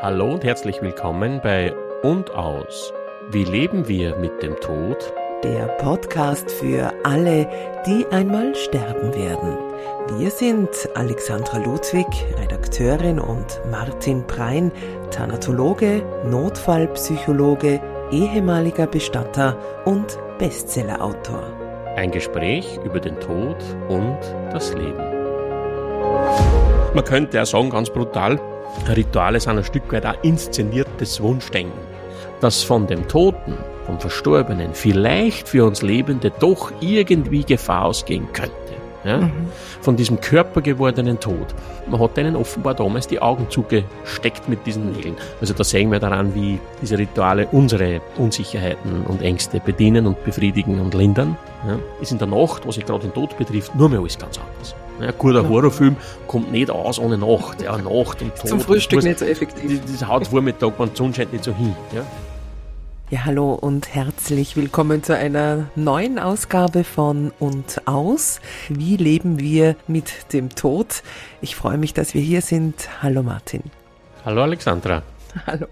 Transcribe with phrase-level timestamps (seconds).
[0.00, 2.92] Hallo und herzlich willkommen bei Und aus.
[3.30, 5.12] Wie leben wir mit dem Tod?
[5.42, 7.50] Der Podcast für alle,
[7.84, 9.58] die einmal sterben werden.
[10.16, 12.06] Wir sind Alexandra Ludwig,
[12.40, 14.70] Redakteurin und Martin Prein,
[15.10, 17.80] Thanatologe, Notfallpsychologe,
[18.12, 21.42] ehemaliger Bestatter und Bestsellerautor.
[21.96, 23.56] Ein Gespräch über den Tod
[23.88, 24.18] und
[24.52, 25.08] das Leben.
[26.94, 28.40] Man könnte ja sagen, ganz brutal,
[28.94, 31.78] Rituale sind ein Stück weit auch inszeniertes Wunschdenken,
[32.40, 33.54] das von dem Toten,
[33.86, 38.52] vom Verstorbenen, vielleicht für uns Lebende doch irgendwie Gefahr ausgehen könnte.
[39.04, 39.18] Ja?
[39.18, 39.48] Mhm.
[39.80, 41.54] Von diesem körpergewordenen Tod.
[41.86, 45.16] Man hat denen offenbar damals die Augen zugesteckt mit diesen Nägeln.
[45.40, 50.80] Also da sehen wir daran, wie diese Rituale unsere Unsicherheiten und Ängste bedienen und befriedigen
[50.80, 51.36] und lindern.
[51.66, 51.78] Ja?
[52.00, 54.74] Ist in der Nacht, was sich gerade den Tod betrifft, nur mehr alles ganz anders.
[55.00, 55.48] Ein guter ja.
[55.48, 57.62] Horrorfilm kommt nicht aus ohne Nacht.
[57.62, 58.48] Ja, Nacht und Tod.
[58.48, 59.80] Zum Frühstück nicht so effektiv.
[59.80, 61.74] Das, das haut Vormittag, wenn die Sonne scheint, nicht so hin.
[61.94, 62.04] Ja?
[63.10, 68.40] Ja, hallo und herzlich willkommen zu einer neuen Ausgabe von Und aus.
[68.68, 71.02] Wie leben wir mit dem Tod?
[71.40, 72.88] Ich freue mich, dass wir hier sind.
[73.00, 73.62] Hallo Martin.
[74.24, 75.02] Hallo Alexandra.
[75.46, 75.66] Hallo.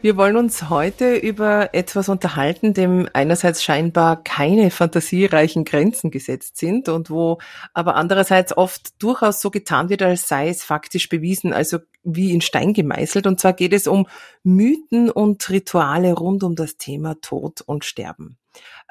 [0.00, 6.88] Wir wollen uns heute über etwas unterhalten, dem einerseits scheinbar keine fantasiereichen Grenzen gesetzt sind
[6.88, 7.38] und wo
[7.72, 12.40] aber andererseits oft durchaus so getan wird, als sei es faktisch bewiesen, also wie in
[12.40, 13.26] Stein gemeißelt.
[13.26, 14.06] Und zwar geht es um
[14.42, 18.38] Mythen und Rituale rund um das Thema Tod und Sterben.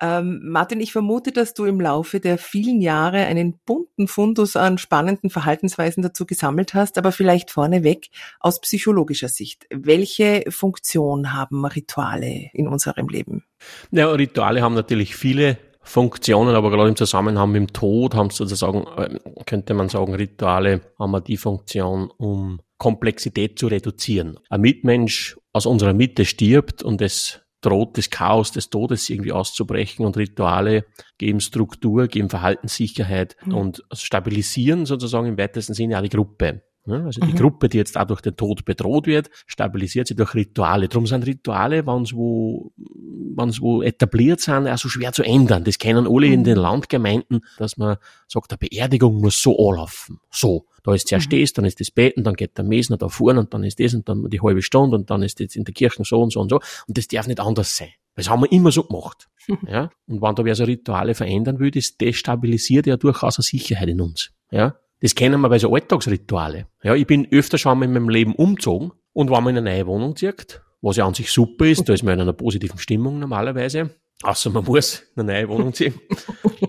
[0.02, 4.77] Ähm, Martin, ich vermute, dass du im Laufe der vielen Jahre einen bunten Fundus an
[4.77, 9.66] spannenden Verhaltensweisen dazu gesammelt hast, aber vielleicht vorneweg aus psychologischer Sicht.
[9.69, 13.44] Welche Funktion haben Rituale in unserem Leben?
[13.91, 18.85] Ja, Rituale haben natürlich viele Funktionen, aber gerade im Zusammenhang mit dem Tod haben sozusagen,
[18.97, 24.39] äh, könnte man sagen, Rituale haben die Funktion, um Komplexität zu reduzieren.
[24.50, 30.06] Ein Mitmensch aus unserer Mitte stirbt und es droht das Chaos des Todes irgendwie auszubrechen
[30.06, 30.85] und Rituale
[31.18, 33.56] geben Struktur, geben Verhaltenssicherheit mhm.
[33.56, 36.62] und stabilisieren sozusagen im weitesten Sinne auch die Gruppe.
[36.85, 37.35] Also die mhm.
[37.38, 40.89] Gruppe, die jetzt auch durch den Tod bedroht wird, stabilisiert sie durch Rituale.
[40.89, 45.23] Darum sind Rituale, wenn sie wo, wenn sie wo etabliert sind, auch so schwer zu
[45.23, 45.63] ändern.
[45.63, 46.33] Das kennen alle mhm.
[46.33, 50.19] in den Landgemeinden, dass man sagt, eine Beerdigung muss so anlaufen.
[50.29, 50.66] So.
[50.83, 51.39] Da ist zuerst mhm.
[51.39, 53.94] das, dann ist das Beten, dann geht der Mesner da vorne und dann ist das
[53.94, 56.41] und dann die halbe Stunde und dann ist das in der Kirche so und so
[56.41, 56.59] und so.
[56.88, 57.89] Und das darf nicht anders sein.
[58.15, 59.29] Das haben wir immer so gemacht.
[59.67, 59.89] ja?
[60.07, 64.01] Und wenn da wer so Rituale verändern will, das destabilisiert ja durchaus eine Sicherheit in
[64.01, 64.31] uns.
[64.51, 64.75] Ja?
[65.03, 66.68] Das kennen wir bei so Alltagsrituale.
[66.81, 69.75] Ja, ich bin öfter schon mal in meinem Leben umgezogen und wenn man in eine
[69.75, 72.80] neue Wohnung zieht, was ja an sich super ist, da ist man in einer positiven
[72.80, 73.90] Stimmung normalerweise,
[74.22, 75.96] außer man muss in eine neue Wohnung ziehen.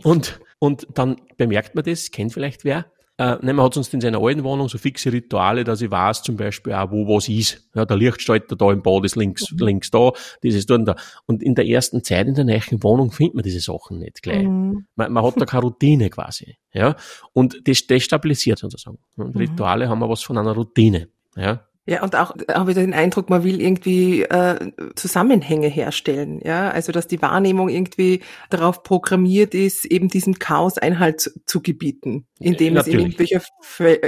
[0.03, 4.01] und, und dann bemerkt man das, kennt vielleicht wer, äh, nein, man hat sonst in
[4.01, 7.65] seiner alten Wohnung so fixe Rituale, dass ich weiß zum Beispiel auch, wo was ist.
[7.73, 9.59] Ja, der Lichtschalter da im Bad ist links, mhm.
[9.59, 10.11] links da,
[10.43, 10.97] dieses dort und da.
[11.27, 14.43] Und in der ersten Zeit in der neuen Wohnung findet man diese Sachen nicht gleich.
[14.43, 14.87] Mhm.
[14.97, 16.57] Man, man, hat da keine Routine quasi.
[16.73, 16.97] Ja,
[17.33, 18.99] und das destabilisiert sozusagen.
[19.17, 19.41] Und mhm.
[19.41, 21.09] Rituale haben wir was von einer Routine.
[21.37, 26.71] Ja, ja, und auch habe ich den Eindruck, man will irgendwie äh, Zusammenhänge herstellen, ja,
[26.71, 32.27] also dass die Wahrnehmung irgendwie darauf programmiert ist, eben diesem Chaos Einhalt zu, zu gebieten,
[32.39, 33.43] indem es in irgendwelcher,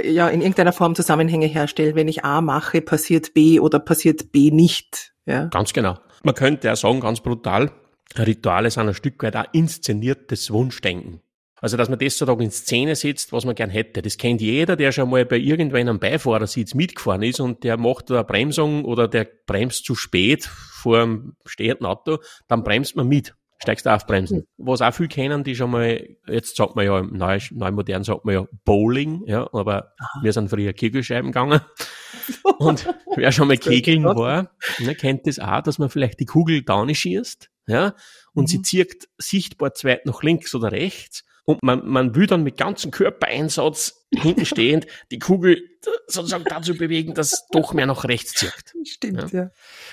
[0.03, 1.95] ja, in irgendeiner Form Zusammenhänge herstellt.
[1.95, 5.13] Wenn ich A mache, passiert B oder passiert B nicht.
[5.27, 5.45] Ja.
[5.45, 5.99] Ganz genau.
[6.23, 7.71] Man könnte ja sagen, ganz brutal,
[8.17, 11.21] Rituale sind ein Stück weit auch inszeniertes Wunschdenken.
[11.59, 14.01] Also, dass man das sozusagen in Szene setzt, was man gern hätte.
[14.01, 18.11] Das kennt jeder, der schon mal bei irgendwann am Beifahrersitz mitgefahren ist und der macht
[18.11, 23.33] eine Bremsung oder der bremst zu spät vor einem stehenden Auto, dann bremst man mit.
[23.59, 24.45] Steigst du auf Bremsen.
[24.57, 28.23] Was auch viel kennen, die schon mal, jetzt sagt man ja, neu, neu modern sagt
[28.23, 30.19] man ja Bowling, ja, aber Aha.
[30.21, 31.61] wir sind früher Kegelscheiben gegangen.
[32.59, 36.61] und wer schon mal Kegeln war, ne, kennt das auch, dass man vielleicht die Kugel
[36.61, 37.95] down schießt, ja,
[38.35, 38.47] und mhm.
[38.47, 42.91] sie zirkt sichtbar zweit nach links oder rechts und man, man will dann mit ganzem
[42.91, 45.61] Körpereinsatz hinten stehend die Kugel
[46.07, 48.73] sozusagen dazu bewegen, dass doch mehr nach rechts zirkt.
[48.83, 49.43] Stimmt, ja.
[49.43, 49.51] ja.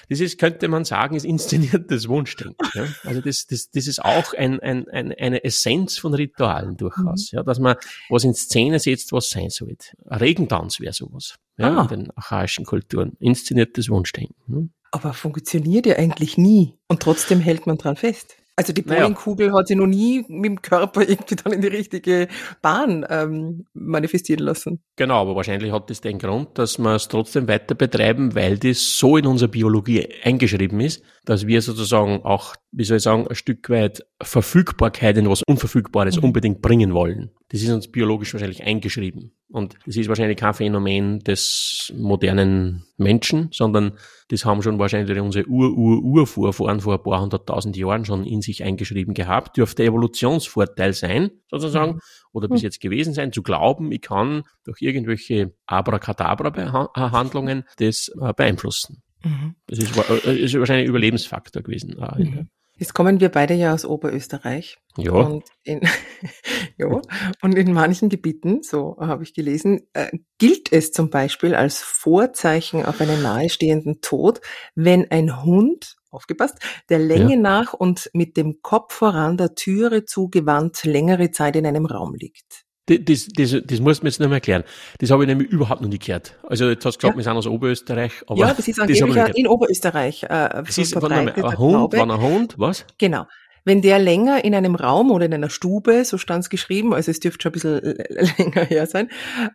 [0.09, 2.69] Das ist, könnte man sagen, ist inszeniertes Wunschdenken.
[2.75, 2.89] Ja.
[3.05, 7.37] Also das, das, das ist auch ein, ein, ein, eine Essenz von Ritualen durchaus, mhm.
[7.37, 7.77] ja, dass man
[8.09, 9.77] was in Szene setzt, was sein soll.
[10.07, 11.83] Ein Regentanz wäre sowas, ja, ah.
[11.83, 13.13] in den archaischen Kulturen.
[13.21, 14.35] Inszeniertes Wunschdenken.
[14.49, 14.73] Hm.
[14.91, 18.35] Aber funktioniert ja eigentlich nie und trotzdem hält man dran fest.
[18.57, 19.59] Also die Bowlingkugel naja.
[19.59, 22.29] hat sich noch nie mit dem Körper irgendwie dann in die richtige
[22.63, 24.81] Bahn ähm, manifestieren lassen.
[24.97, 28.97] Genau, aber wahrscheinlich hat das den Grund, dass wir es trotzdem weiter betreiben, weil das
[28.97, 33.35] so in unserer Biologie eingeschrieben ist, dass wir sozusagen auch, wie soll ich sagen, ein
[33.35, 36.25] Stück weit Verfügbarkeit in was Unverfügbares mhm.
[36.25, 37.31] unbedingt bringen wollen.
[37.49, 39.33] Das ist uns biologisch wahrscheinlich eingeschrieben.
[39.49, 43.93] Und das ist wahrscheinlich kein Phänomen des modernen Menschen, sondern
[44.29, 49.15] das haben schon wahrscheinlich unsere Ur-Ur-Urvorfahren vor ein paar hunderttausend Jahren schon in sich eingeschrieben
[49.15, 49.57] gehabt.
[49.57, 52.01] Dürfte Evolutionsvorteil sein, sozusagen, mhm.
[52.33, 59.04] oder bis jetzt gewesen sein, zu glauben, ich kann durch irgendwelche Abracadabra-Handlungen das äh, beeinflussen.
[59.25, 59.55] Mhm.
[59.67, 61.97] Das ist, äh, ist wahrscheinlich ein Überlebensfaktor gewesen.
[61.99, 62.49] Mhm.
[62.77, 64.79] Jetzt kommen wir beide ja aus Oberösterreich.
[64.97, 65.13] Ja.
[65.13, 65.81] Und in,
[66.77, 67.01] ja,
[67.41, 72.85] und in manchen Gebieten, so habe ich gelesen, äh, gilt es zum Beispiel als Vorzeichen
[72.85, 74.41] auf einen nahestehenden Tod,
[74.75, 77.41] wenn ein Hund, aufgepasst, der Länge ja.
[77.41, 82.64] nach und mit dem Kopf voran der Türe zugewandt längere Zeit in einem Raum liegt.
[82.87, 84.63] Das, das, das muss man jetzt noch mal erklären.
[84.99, 86.37] Das habe ich nämlich überhaupt noch nicht gehört.
[86.43, 87.19] Also jetzt hast du gesagt, ja.
[87.19, 88.13] wir sind aus Oberösterreich.
[88.27, 90.25] Aber ja, das ist angeblich das in Oberösterreich.
[90.25, 92.85] Äh, das ist von einem ein Hund, wenn ein Hund, was?
[92.99, 93.27] Genau.
[93.65, 97.11] Wenn der länger in einem Raum oder in einer Stube, so stand es geschrieben, also
[97.11, 99.09] es dürfte schon ein bisschen länger her sein,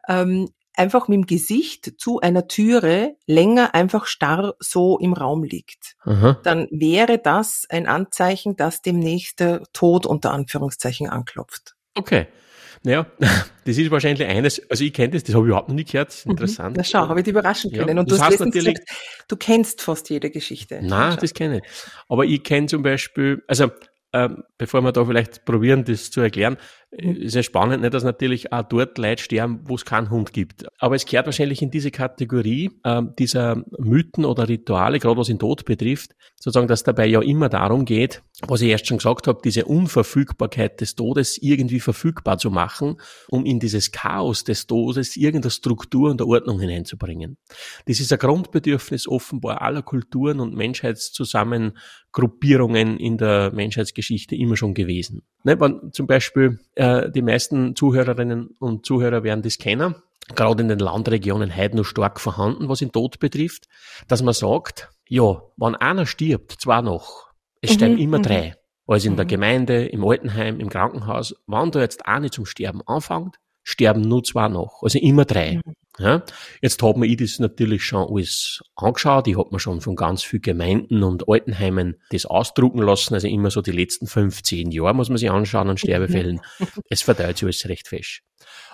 [0.08, 0.50] ähm,
[0.80, 6.40] einfach mit dem Gesicht zu einer Türe länger einfach starr so im Raum liegt, Aha.
[6.44, 11.76] dann wäre das ein Anzeichen, dass demnächst der Tod unter Anführungszeichen anklopft.
[11.96, 12.28] Okay.
[12.84, 15.92] Naja, das ist wahrscheinlich eines, also ich kenne das, das habe ich überhaupt noch nicht
[15.92, 16.32] gehört, mhm.
[16.32, 16.78] interessant.
[16.78, 17.96] Na schau, habe ich dich überraschen können.
[17.96, 20.80] Ja, und du, hast natürlich, gesagt, du kennst fast jede Geschichte.
[20.82, 21.64] Nein, das kenne ich.
[22.08, 23.72] Aber ich kenne zum Beispiel, also
[24.12, 26.58] ähm, bevor wir da vielleicht probieren, das zu erklären,
[26.92, 27.16] mhm.
[27.18, 30.66] ist ja spannend, ne, dass natürlich auch dort Leute sterben, wo es keinen Hund gibt.
[30.80, 35.38] Aber es gehört wahrscheinlich in diese Kategorie ähm, dieser Mythen oder Rituale, gerade was den
[35.38, 39.42] Tod betrifft, sozusagen, dass dabei ja immer darum geht, was ich erst schon gesagt habe,
[39.44, 45.52] diese Unverfügbarkeit des Todes irgendwie verfügbar zu machen, um in dieses Chaos des Todes irgendeine
[45.52, 47.38] Struktur und Ordnung hineinzubringen.
[47.86, 50.56] Das ist ein Grundbedürfnis offenbar aller Kulturen und
[52.10, 55.24] Menschheitszusammengruppierungen in der Menschheitsgeschichte immer schon gewesen.
[55.44, 59.96] Ne, wenn zum Beispiel äh, die meisten Zuhörerinnen und Zuhörer werden das kennen,
[60.36, 63.68] gerade in den Landregionen heute noch stark vorhanden, was den Tod betrifft,
[64.08, 68.24] dass man sagt, ja, wenn einer stirbt, zwar noch, es sterben mhm, immer mhm.
[68.24, 68.56] drei.
[68.88, 69.30] Also in der mhm.
[69.30, 74.48] Gemeinde, im Altenheim, im Krankenhaus, wenn da jetzt eine zum Sterben anfängt, sterben nur zwei
[74.48, 74.82] noch.
[74.82, 75.62] Also immer drei.
[75.64, 75.74] Mhm.
[76.00, 76.24] Ja,
[76.62, 79.28] jetzt hat man ich das natürlich schon alles angeschaut.
[79.28, 83.16] Ich habe mir schon von ganz vielen Gemeinden und Altenheimen das ausdrucken lassen.
[83.16, 86.40] Also immer so die letzten 15 Jahre muss man sich anschauen an Sterbefällen.
[86.90, 88.22] es verteilt sich alles recht fest.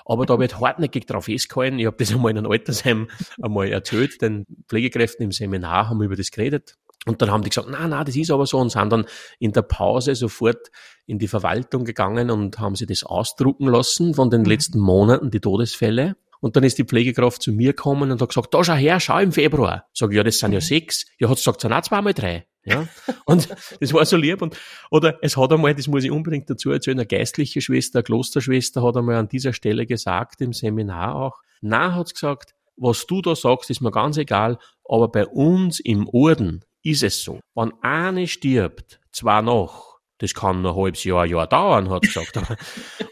[0.06, 1.80] Aber da wird hartnäckig drauf festgehalten.
[1.80, 3.10] Ich habe das einmal in einem Altersheim
[3.42, 6.78] einmal erzählt, den Pflegekräften im Seminar haben wir über das geredet.
[7.08, 9.06] Und dann haben die gesagt, na, na, das ist aber so und sind dann
[9.40, 10.72] in der Pause sofort
[11.06, 14.48] in die Verwaltung gegangen und haben sie das ausdrucken lassen von den mhm.
[14.48, 16.16] letzten Monaten, die Todesfälle.
[16.40, 19.20] Und dann ist die Pflegekraft zu mir gekommen und hat gesagt, da schau her, schau
[19.20, 19.86] im Februar.
[19.94, 20.64] Sag ja, das sind ja mhm.
[20.64, 21.06] sechs.
[21.20, 22.46] Ja, hat gesagt, sind auch zweimal drei.
[22.66, 22.88] Ja.
[23.26, 23.48] Und
[23.80, 24.42] das war so lieb.
[24.42, 24.58] Und,
[24.90, 28.84] oder es hat einmal, das muss ich unbedingt dazu erzählen, eine geistliche Schwester, eine Klosterschwester
[28.84, 33.36] hat einmal an dieser Stelle gesagt, im Seminar auch, na, hat's gesagt, was du da
[33.36, 37.40] sagst, ist mir ganz egal, aber bei uns im Orden ist es so.
[37.54, 42.02] Wenn eine stirbt, zwar noch, das kann noch ein halbes Jahr, ein Jahr dauern, hat
[42.02, 42.38] gesagt.
[42.38, 42.58] Aber,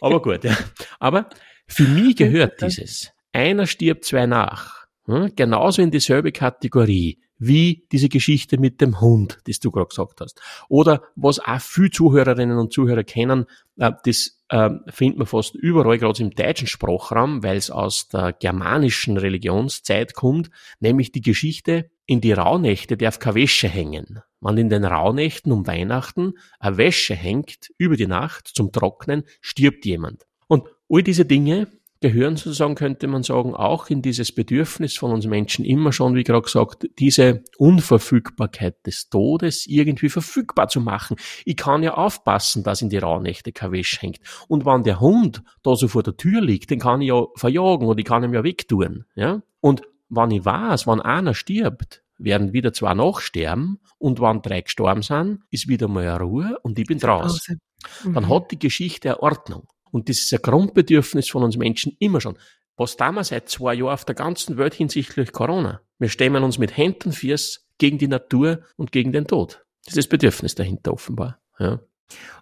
[0.01, 0.57] aber gut, ja.
[0.99, 1.29] Aber
[1.67, 3.12] für mich gehört dieses.
[3.33, 4.85] Einer stirbt zwei nach.
[5.05, 5.33] Hm?
[5.35, 10.39] Genauso in dieselbe Kategorie wie diese Geschichte mit dem Hund, das du gerade gesagt hast.
[10.69, 13.45] Oder was auch viele Zuhörerinnen und Zuhörer kennen,
[13.77, 18.33] äh, das äh, findet man fast überall, gerade im deutschen Sprachraum, weil es aus der
[18.33, 24.19] germanischen Religionszeit kommt, nämlich die Geschichte, in die Rauhnächte darf keine Wäsche hängen.
[24.39, 29.85] Wenn in den Rauhnächten um Weihnachten eine Wäsche hängt über die Nacht zum Trocknen, stirbt
[29.85, 30.25] jemand.
[30.47, 31.67] Und all diese Dinge
[32.03, 36.25] gehören sozusagen, könnte man sagen, auch in dieses Bedürfnis von uns Menschen immer schon, wie
[36.25, 41.15] gerade gesagt, diese Unverfügbarkeit des Todes irgendwie verfügbar zu machen.
[41.45, 44.19] Ich kann ja aufpassen, dass in die Rauhnächte kein Wäsch hängt.
[44.49, 47.87] Und wenn der Hund da so vor der Tür liegt, den kann ich ja verjagen
[47.87, 49.41] und ich kann ihm ja wegtun, ja.
[49.61, 55.03] Und wenn ich weiß, wenn einer stirbt, werden wieder zwei nachsterben und wenn drei gestorben
[55.03, 57.61] sind, ist wieder mal eine Ruhe und ich bin draußen.
[58.03, 58.29] Dann mhm.
[58.29, 59.67] hat die Geschichte eine Ordnung.
[59.93, 62.37] Und das ist ein Grundbedürfnis von uns Menschen immer schon.
[62.75, 65.81] Was wir seit zwei Jahren auf der ganzen Welt hinsichtlich Corona?
[65.99, 69.63] Wir stemmen uns mit Händen Fiers gegen die Natur und gegen den Tod.
[69.85, 71.39] Das ist das Bedürfnis dahinter offenbar.
[71.59, 71.79] Ja.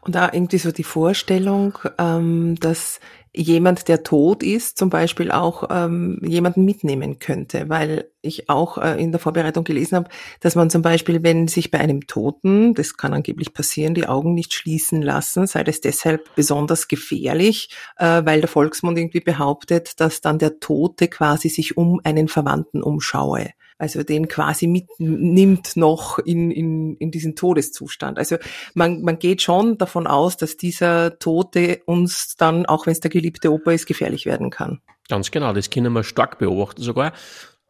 [0.01, 2.99] Und da irgendwie so die Vorstellung, ähm, dass
[3.33, 9.01] jemand, der tot ist, zum Beispiel auch ähm, jemanden mitnehmen könnte, weil ich auch äh,
[9.01, 10.09] in der Vorbereitung gelesen habe,
[10.41, 14.33] dass man zum Beispiel, wenn sich bei einem Toten, das kann angeblich passieren, die Augen
[14.33, 20.19] nicht schließen lassen, sei das deshalb besonders gefährlich, äh, weil der Volksmund irgendwie behauptet, dass
[20.19, 23.51] dann der Tote quasi sich um einen Verwandten umschaue
[23.81, 28.19] also den quasi mitnimmt noch in, in, in diesen Todeszustand.
[28.19, 28.37] Also
[28.75, 33.09] man, man geht schon davon aus, dass dieser Tote uns dann, auch wenn es der
[33.09, 34.81] geliebte Opa ist, gefährlich werden kann.
[35.09, 37.13] Ganz genau, das können wir stark beobachten sogar.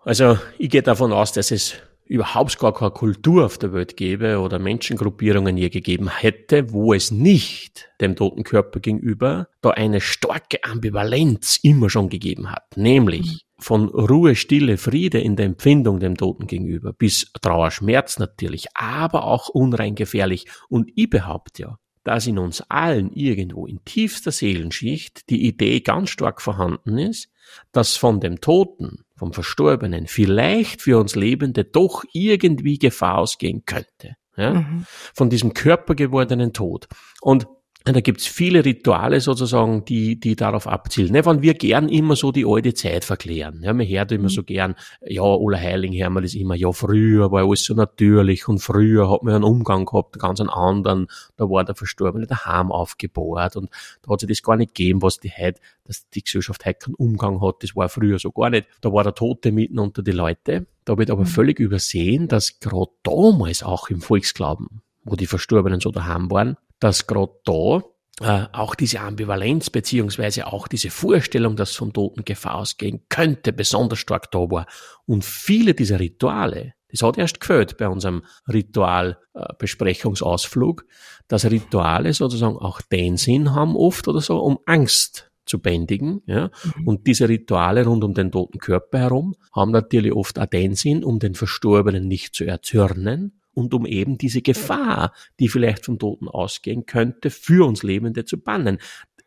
[0.04, 4.40] Also ich gehe davon aus, dass es überhaupt gar keine Kultur auf der Welt gäbe
[4.40, 10.62] oder Menschengruppierungen je gegeben hätte, wo es nicht dem toten Körper gegenüber da eine starke
[10.66, 12.76] Ambivalenz immer schon gegeben hat.
[12.76, 13.46] Nämlich.
[13.62, 19.24] Von Ruhe, Stille, Friede in der Empfindung dem Toten gegenüber bis Trauer, Schmerz natürlich, aber
[19.26, 20.46] auch unrein gefährlich.
[20.68, 26.10] Und ich behaupte ja, dass in uns allen irgendwo in tiefster Seelenschicht die Idee ganz
[26.10, 27.30] stark vorhanden ist,
[27.72, 34.16] dass von dem Toten vom Verstorbenen vielleicht für uns Lebende doch irgendwie Gefahr ausgehen könnte.
[34.36, 34.56] Ja?
[34.56, 34.86] Mhm.
[35.14, 36.88] Von diesem körpergewordenen Tod.
[37.22, 37.46] Und
[37.84, 41.14] da gibt's viele Rituale sozusagen, die, die darauf abzielen.
[41.14, 43.62] Ne, wenn wir gern immer so die alte Zeit verklären.
[43.64, 44.30] Ja, man hört immer mhm.
[44.30, 48.60] so gern, ja, Allerheiling hören wir das immer, ja, früher war alles so natürlich und
[48.60, 51.08] früher hat man einen Umgang gehabt, ganz einen anderen.
[51.38, 53.70] Da war der Verstorbene daheim aufgebohrt und
[54.04, 56.96] da hat sich das gar nicht gegeben, was die heute, dass die Gesellschaft heute keinen
[56.96, 57.64] Umgang hat.
[57.64, 58.68] Das war früher so gar nicht.
[58.82, 60.68] Da war der Tote mitten unter die Leute.
[60.86, 61.28] Da wird aber mhm.
[61.28, 67.08] völlig übersehen, dass gerade damals auch im Volksglauben, wo die Verstorbenen so daheim waren, dass
[67.08, 67.82] gerade da
[68.20, 74.00] äh, auch diese Ambivalenz beziehungsweise auch diese Vorstellung, dass vom Toten Gefahr ausgehen könnte, besonders
[74.00, 74.66] stark da war.
[75.06, 80.84] Und viele dieser Rituale, das hat erst gefällt bei unserem Ritualbesprechungsausflug,
[81.30, 86.22] dass Rituale sozusagen auch den Sinn haben oft oder so, um Angst zu bändigen.
[86.26, 86.52] Ja?
[86.76, 86.88] Mhm.
[86.88, 91.04] Und diese Rituale rund um den toten Körper herum haben natürlich oft auch den Sinn,
[91.04, 96.28] um den Verstorbenen nicht zu erzürnen und um eben diese Gefahr, die vielleicht vom Toten
[96.28, 98.80] ausgehen könnte, für uns Lebende zu bannen.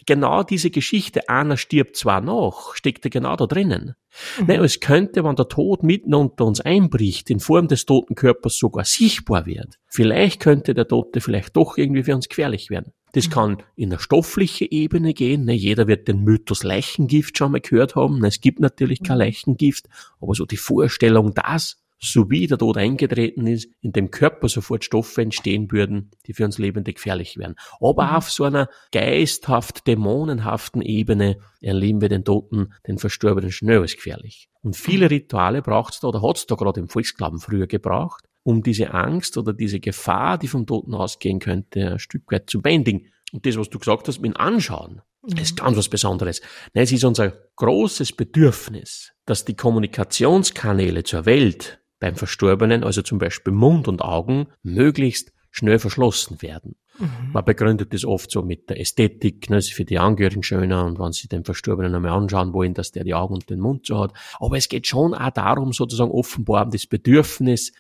[0.07, 3.95] Genau diese Geschichte, einer stirbt zwar noch, steckt ja genau da drinnen.
[4.39, 4.47] Mhm.
[4.47, 8.59] Nein, es könnte, wenn der Tod mitten unter uns einbricht, in Form des toten Körpers
[8.59, 9.79] sogar sichtbar wird.
[9.89, 12.93] Vielleicht könnte der Tote vielleicht doch irgendwie für uns gefährlich werden.
[13.15, 15.45] Das kann in eine stoffliche Ebene gehen.
[15.45, 15.55] Ne?
[15.55, 18.23] Jeder wird den Mythos Leichengift schon mal gehört haben.
[18.25, 19.23] Es gibt natürlich kein mhm.
[19.23, 19.89] Leichengift,
[20.21, 24.85] aber so die Vorstellung, dass so wie der Tod eingetreten ist, in dem Körper sofort
[24.85, 27.57] Stoffe entstehen würden, die für uns Lebende gefährlich wären.
[27.81, 28.17] Aber mhm.
[28.17, 34.49] auf so einer geisthaft, dämonenhaften Ebene erleben wir den Toten, den Verstorbenen schnell als gefährlich.
[34.63, 38.25] Und viele Rituale braucht es da oder hat es da gerade im Volksglauben früher gebraucht,
[38.43, 42.63] um diese Angst oder diese Gefahr, die vom Toten ausgehen könnte, ein Stück weit zu
[42.63, 43.11] bändigen.
[43.33, 45.39] Und das, was du gesagt hast, mit Anschauen, mhm.
[45.39, 46.41] ist ganz was Besonderes.
[46.73, 53.19] Nein, es ist unser großes Bedürfnis, dass die Kommunikationskanäle zur Welt beim Verstorbenen, also zum
[53.19, 56.75] Beispiel Mund und Augen, möglichst schnell verschlossen werden.
[56.99, 57.33] Mhm.
[57.33, 60.99] Man begründet das oft so mit der Ästhetik, ne, ist für die Angehörigen schöner und
[60.99, 63.99] wenn sie den Verstorbenen einmal anschauen wollen, dass der die Augen und den Mund so
[64.01, 64.13] hat.
[64.41, 67.73] Aber es geht schon auch darum, sozusagen offenbar um das Bedürfnis,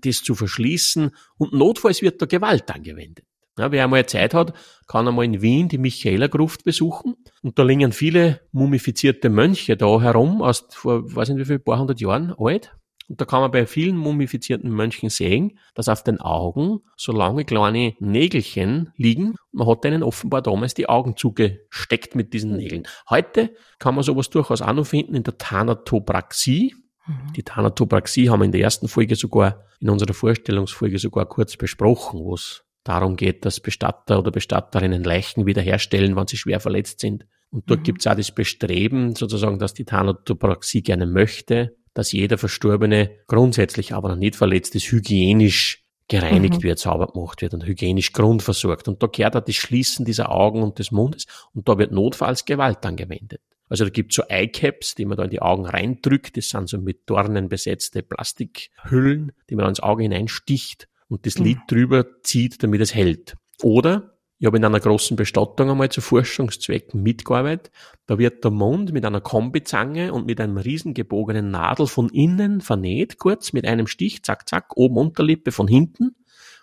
[0.00, 3.24] das zu verschließen und notfalls wird da Gewalt angewendet.
[3.58, 4.54] Ja, wer einmal Zeit hat,
[4.86, 7.16] kann einmal in Wien die Michaelergruft besuchen.
[7.42, 11.80] Und da liegen viele mumifizierte Mönche da herum, aus, vor, weiß nicht wie viel, paar
[11.80, 12.76] hundert Jahren alt.
[13.08, 17.44] Und da kann man bei vielen mumifizierten Mönchen sehen, dass auf den Augen so lange
[17.46, 19.34] kleine Nägelchen liegen.
[19.50, 22.86] Man hat denen offenbar damals die Augen zugesteckt mit diesen Nägeln.
[23.08, 26.74] Heute kann man sowas durchaus auch noch finden in der Thanatopraxie.
[27.06, 27.32] Mhm.
[27.34, 32.20] Die Thanatopraxie haben wir in der ersten Folge sogar, in unserer Vorstellungsfolge sogar kurz besprochen,
[32.20, 37.26] wo es darum geht, dass Bestatter oder Bestatterinnen Leichen wiederherstellen, wenn sie schwer verletzt sind.
[37.50, 37.84] Und dort mhm.
[37.84, 43.92] gibt es auch das Bestreben, sozusagen, dass die Thanatopraxie gerne möchte, dass jeder Verstorbene grundsätzlich
[43.92, 46.62] aber noch nicht verletzt ist, hygienisch gereinigt mhm.
[46.62, 48.86] wird, sauber gemacht wird und hygienisch grundversorgt.
[48.86, 52.44] Und da gehört auch das Schließen dieser Augen und des Mundes und da wird notfalls
[52.44, 53.40] Gewalt angewendet.
[53.68, 56.36] Also da gibt es so Eyecaps, die man da in die Augen reindrückt.
[56.36, 61.58] Das sind so mit Dornen besetzte Plastikhüllen, die man ins Auge hineinsticht und das Lid
[61.58, 61.66] mhm.
[61.66, 63.34] drüber zieht, damit es hält.
[63.60, 67.72] Oder ich habe in einer großen Bestattung einmal zu Forschungszwecken mitgearbeitet.
[68.06, 73.18] Da wird der Mund mit einer Kombizange und mit einem riesengebogenen Nadel von innen vernäht,
[73.18, 76.14] kurz mit einem Stich, zack, zack, oben Unterlippe von hinten.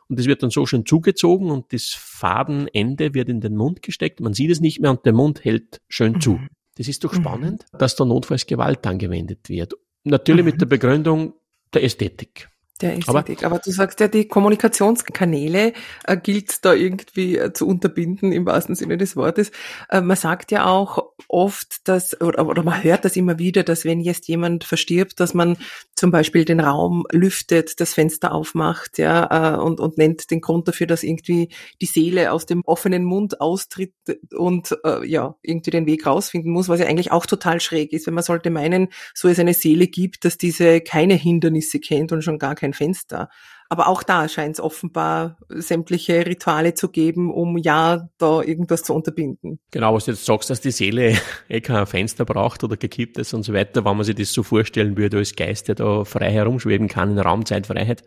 [0.07, 4.21] Und das wird dann so schön zugezogen und das Fadenende wird in den Mund gesteckt.
[4.21, 6.33] Man sieht es nicht mehr und der Mund hält schön zu.
[6.33, 6.49] Mhm.
[6.77, 7.17] Das ist doch mhm.
[7.17, 9.73] spannend, dass da notfalls Gewalt angewendet wird.
[10.03, 10.59] Natürlich mit mhm.
[10.59, 11.33] der Begründung
[11.73, 12.49] der Ästhetik.
[12.81, 13.45] Der ist aber, richtig.
[13.45, 15.71] Aber du sagst ja, die Kommunikationskanäle
[16.03, 19.51] äh, gilt da irgendwie äh, zu unterbinden im wahrsten Sinne des Wortes.
[19.89, 23.85] Äh, man sagt ja auch oft, dass, oder, oder man hört das immer wieder, dass
[23.85, 25.55] wenn jetzt jemand verstirbt, dass man
[25.95, 30.67] zum Beispiel den Raum lüftet, das Fenster aufmacht, ja, äh, und, und nennt den Grund
[30.67, 31.47] dafür, dass irgendwie
[31.81, 33.93] die Seele aus dem offenen Mund austritt
[34.35, 38.05] und äh, ja, irgendwie den Weg rausfinden muss, was ja eigentlich auch total schräg ist,
[38.05, 42.21] wenn man sollte meinen, so es eine Seele gibt, dass diese keine Hindernisse kennt und
[42.21, 43.29] schon gar keine kein Fenster.
[43.67, 48.93] Aber auch da scheint es offenbar sämtliche Rituale zu geben, um ja da irgendwas zu
[48.93, 49.59] unterbinden.
[49.71, 51.17] Genau, was du jetzt sagst, dass die Seele
[51.49, 54.43] eh kein Fenster braucht oder gekippt ist und so weiter, wenn man sich das so
[54.43, 58.03] vorstellen würde als Geist, der da frei herumschweben kann in Raumzeitfreiheit.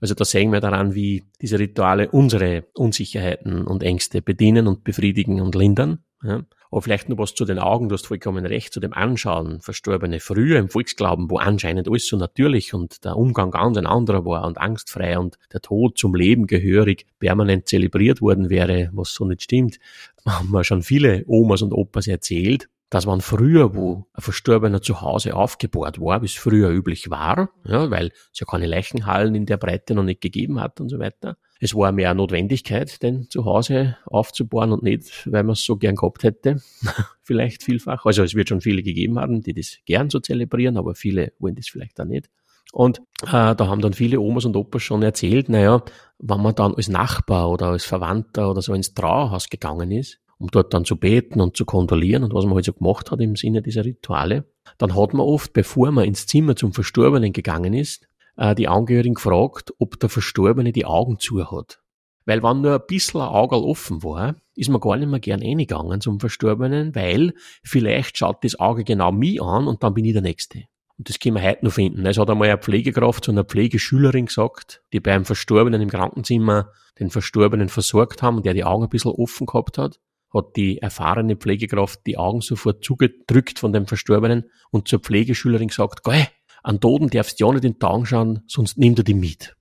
[0.00, 5.40] Also da sehen wir daran, wie diese Rituale unsere Unsicherheiten und Ängste bedienen und befriedigen
[5.40, 6.04] und lindern.
[6.22, 6.42] Ja.
[6.70, 9.60] Aber vielleicht nur was zu den Augen, du hast vollkommen recht, zu dem Anschauen.
[9.60, 14.24] Verstorbene früher im Volksglauben, wo anscheinend alles so natürlich und der Umgang ganz ein anderer
[14.24, 19.24] war und angstfrei und der Tod zum Leben gehörig permanent zelebriert worden wäre, was so
[19.24, 19.78] nicht stimmt,
[20.26, 25.00] haben wir schon viele Omas und Opas erzählt dass man früher, wo ein Verstorbener zu
[25.00, 29.46] Hause aufgebahrt war, wie es früher üblich war, ja, weil es ja keine Leichenhallen in
[29.46, 31.36] der Breite noch nicht gegeben hat und so weiter.
[31.60, 35.96] Es war mehr Notwendigkeit, den zu Hause aufzubauen und nicht, weil man es so gern
[35.96, 36.62] gehabt hätte.
[37.22, 38.04] vielleicht vielfach.
[38.04, 41.54] Also es wird schon viele gegeben haben, die das gern so zelebrieren, aber viele wollen
[41.54, 42.28] das vielleicht auch nicht.
[42.72, 45.82] Und äh, da haben dann viele Omas und Opas schon erzählt, naja,
[46.18, 50.48] wenn man dann als Nachbar oder als Verwandter oder so ins Trauerhaus gegangen ist, um
[50.48, 53.36] dort dann zu beten und zu kondolieren und was man halt so gemacht hat im
[53.36, 54.44] Sinne dieser Rituale.
[54.78, 59.72] Dann hat man oft, bevor man ins Zimmer zum Verstorbenen gegangen ist, die Angehörigen gefragt,
[59.78, 61.80] ob der Verstorbene die Augen zu hat.
[62.26, 65.42] Weil wenn nur ein bisschen ein Auge offen war, ist man gar nicht mehr gern
[65.42, 70.12] eingegangen zum Verstorbenen, weil vielleicht schaut das Auge genau mich an und dann bin ich
[70.12, 70.64] der Nächste.
[70.98, 72.04] Und das können wir heute noch finden.
[72.04, 77.10] Es hat einmal eine Pflegekraft zu einer Pflegeschülerin gesagt, die beim Verstorbenen im Krankenzimmer den
[77.10, 80.00] Verstorbenen versorgt haben und der die Augen ein bisschen offen gehabt hat
[80.36, 86.04] hat die erfahrene Pflegekraft die Augen sofort zugedrückt von dem Verstorbenen und zur Pflegeschülerin gesagt,
[86.04, 86.24] Geh,
[86.66, 89.56] an Toten darfst du ja nicht in den Augen schauen, sonst nimmt er die mit.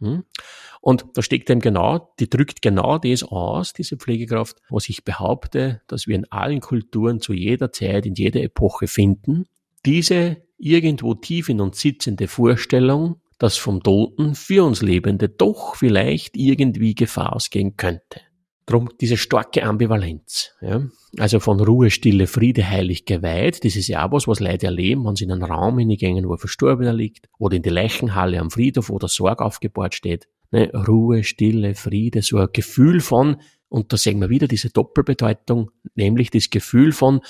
[0.00, 0.24] Hm?
[0.82, 5.80] Und da steckt eben genau, die drückt genau das aus, diese Pflegekraft, was ich behaupte,
[5.86, 9.46] dass wir in allen Kulturen zu jeder Zeit, in jeder Epoche finden.
[9.86, 16.36] Diese irgendwo tief in uns sitzende Vorstellung, dass vom Toten für uns Lebende doch vielleicht
[16.36, 18.20] irgendwie Gefahr ausgehen könnte.
[18.70, 20.52] Drum diese starke Ambivalenz.
[20.60, 20.82] Ja?
[21.18, 23.64] Also von Ruhe, Stille, Friede, heilig geweiht.
[23.64, 26.34] Das ist ja auch was, was Leute erleben, wenn sie in einen Raum hineingehen, wo
[26.34, 30.28] ein Verstorbener liegt, oder in die Leichenhalle am Friedhof, wo der Sorg aufgebaut steht.
[30.52, 30.70] Ne?
[30.72, 36.30] Ruhe, Stille, Friede, so ein Gefühl von, und da sehen wir wieder diese Doppelbedeutung, nämlich
[36.30, 37.20] das Gefühl von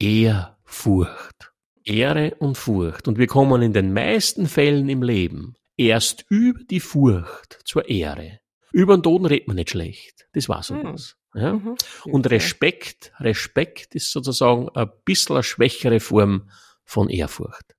[0.00, 1.52] Ehrfurcht.
[1.84, 3.08] Ehre und Furcht.
[3.08, 8.41] Und wir kommen in den meisten Fällen im Leben erst über die Furcht zur Ehre.
[8.72, 10.26] Über den Toten redet man nicht schlecht.
[10.32, 10.84] Das war so mhm.
[10.84, 11.16] was.
[11.34, 11.54] Ja?
[11.54, 11.76] Mhm.
[12.04, 16.50] Und Respekt, Respekt ist sozusagen ein bisschen eine schwächere Form
[16.84, 17.76] von Ehrfurcht.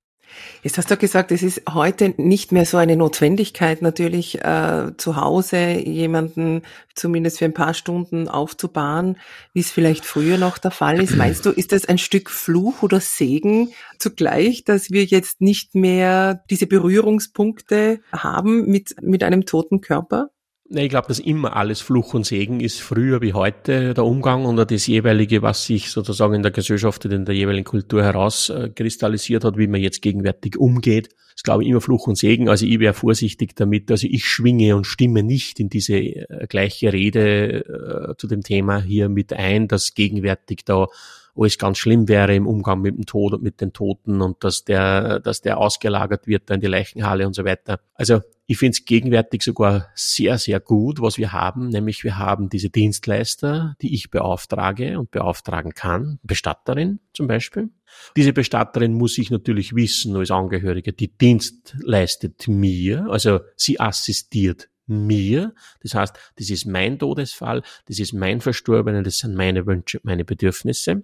[0.63, 5.15] Jetzt hast du gesagt, es ist heute nicht mehr so eine Notwendigkeit, natürlich äh, zu
[5.15, 6.63] Hause jemanden
[6.95, 9.17] zumindest für ein paar Stunden aufzubahren,
[9.53, 11.15] wie es vielleicht früher noch der Fall ist.
[11.15, 16.43] Meinst du, ist das ein Stück Fluch oder Segen zugleich, dass wir jetzt nicht mehr
[16.49, 20.29] diese Berührungspunkte haben mit, mit einem toten Körper?
[20.75, 24.57] Ich glaube, dass immer alles Fluch und Segen ist, früher wie heute der Umgang und
[24.57, 29.57] das jeweilige, was sich sozusagen in der Gesellschaft und in der jeweiligen Kultur herauskristallisiert hat,
[29.57, 31.09] wie man jetzt gegenwärtig umgeht.
[31.35, 32.49] Ist, glaube ich, immer Fluch und Segen.
[32.49, 33.91] Also ich wäre vorsichtig damit.
[33.91, 38.81] Also ich schwinge und stimme nicht in diese äh, gleiche Rede äh, zu dem Thema
[38.81, 40.87] hier mit ein, dass gegenwärtig da
[41.35, 44.63] alles ganz schlimm wäre im Umgang mit dem Tod und mit den Toten und dass
[44.63, 47.79] der, dass der ausgelagert wird in die Leichenhalle und so weiter.
[47.95, 52.49] Also ich finde es gegenwärtig sogar sehr, sehr gut, was wir haben, nämlich wir haben
[52.49, 57.69] diese Dienstleister, die ich beauftrage und beauftragen kann, Bestatterin zum Beispiel.
[58.15, 64.69] Diese Bestatterin muss ich natürlich wissen als Angehörige, die Dienst leistet mir, also sie assistiert
[64.85, 65.53] mir.
[65.81, 70.25] Das heißt, das ist mein Todesfall, das ist mein Verstorbener, das sind meine Wünsche, meine
[70.25, 71.03] Bedürfnisse.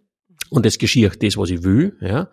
[0.50, 2.30] Und es geschieht das, was ich will, ja.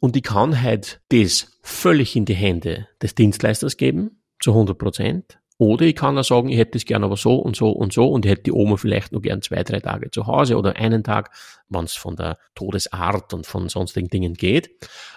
[0.00, 5.38] Und ich kann halt das völlig in die Hände des Dienstleisters geben, zu 100 Prozent.
[5.58, 8.08] Oder ich kann auch sagen, ich hätte es gern aber so und so und so
[8.08, 11.02] und ich hätte die Oma vielleicht nur gern zwei, drei Tage zu Hause oder einen
[11.02, 11.30] Tag,
[11.68, 14.70] wenn es von der Todesart und von sonstigen Dingen geht.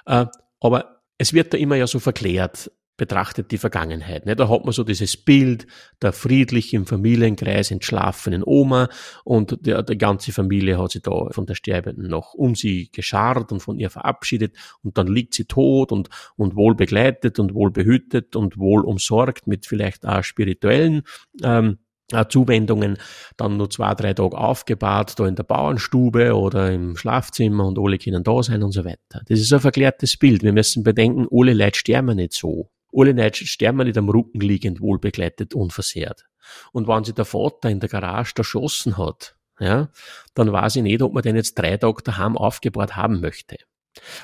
[0.08, 0.26] Äh,
[0.60, 4.28] aber es wird da immer ja so verklärt, betrachtet die Vergangenheit.
[4.28, 4.36] Ne?
[4.36, 5.66] Da hat man so dieses Bild
[6.04, 8.90] der friedlich im Familienkreis entschlafenen Oma
[9.24, 13.52] und der, die ganze Familie hat sich da von der Sterbenden noch um sie gescharrt
[13.52, 17.72] und von ihr verabschiedet und dann liegt sie tot und, und wohl begleitet und wohl
[17.72, 21.02] behütet und wohl umsorgt mit vielleicht auch spirituellen
[21.42, 21.80] ähm,
[22.12, 23.00] äh, Zuwendungen,
[23.36, 27.98] dann nur zwei, drei Tage aufgebahrt, da in der Bauernstube oder im Schlafzimmer und alle
[27.98, 29.24] können da sein und so weiter.
[29.28, 30.44] Das ist ein verklärtes Bild.
[30.44, 32.70] Wir müssen bedenken, alle Leute sterben nicht so.
[32.93, 36.25] Alle Leute sterben nicht am Rücken liegend, wohlbegleitet, unversehrt.
[36.71, 39.89] Und wenn sich der Vater in der Garage erschossen hat, ja,
[40.34, 43.58] dann weiß ich nicht, ob man den jetzt drei Tage daheim aufgebahrt haben möchte.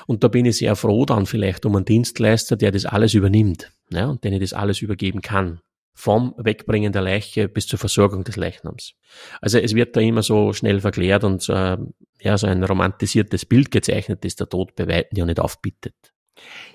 [0.06, 3.70] Und da bin ich sehr froh dann vielleicht um einen Dienstleister, der das alles übernimmt,
[3.90, 5.60] ja, und den ich das alles übergeben kann
[5.98, 8.94] vom Wegbringen der Leiche bis zur Versorgung des Leichnams.
[9.40, 11.76] Also es wird da immer so schnell verklärt und äh,
[12.20, 15.96] ja, so ein romantisiertes Bild gezeichnet, das der Tod bei Weitem ja nicht aufbietet.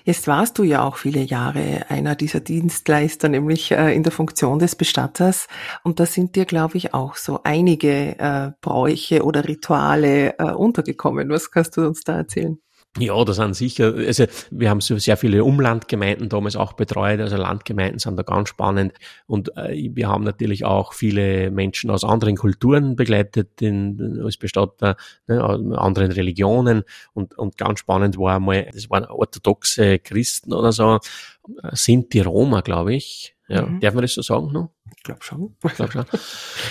[0.04, 4.58] Jetzt warst du ja auch viele Jahre einer dieser Dienstleister, nämlich äh, in der Funktion
[4.58, 5.48] des Bestatters.
[5.82, 11.30] Und da sind dir, glaube ich, auch so einige äh, Bräuche oder Rituale äh, untergekommen.
[11.30, 12.58] Was kannst du uns da erzählen?
[12.98, 17.36] Ja, das sind sicher, also wir haben so sehr viele Umlandgemeinden damals auch betreut, also
[17.36, 18.92] Landgemeinden sind da ganz spannend
[19.26, 24.96] und äh, wir haben natürlich auch viele Menschen aus anderen Kulturen begleitet in, als Bestatter,
[25.26, 25.42] ne,
[25.76, 31.00] anderen Religionen und, und ganz spannend war einmal, das waren orthodoxe Christen oder so,
[31.72, 33.80] sind die Roma, glaube ich, ja, mhm.
[33.80, 34.52] darf man das so sagen?
[34.52, 34.70] No?
[34.96, 35.56] Ich glaube schon.
[35.64, 36.06] Ich glaub schon.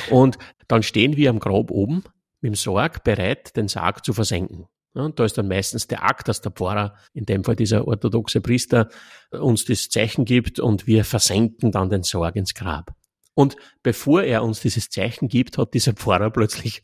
[0.09, 2.03] Und dann stehen wir am Grab oben
[2.41, 4.67] mit dem Sarg bereit, den Sarg zu versenken.
[4.93, 8.41] Und da ist dann meistens der Akt, dass der Pfarrer, in dem Fall dieser orthodoxe
[8.41, 8.89] Priester,
[9.31, 12.93] uns das Zeichen gibt und wir versenken dann den Sorg ins Grab.
[13.33, 16.83] Und bevor er uns dieses Zeichen gibt, hat dieser Pfarrer plötzlich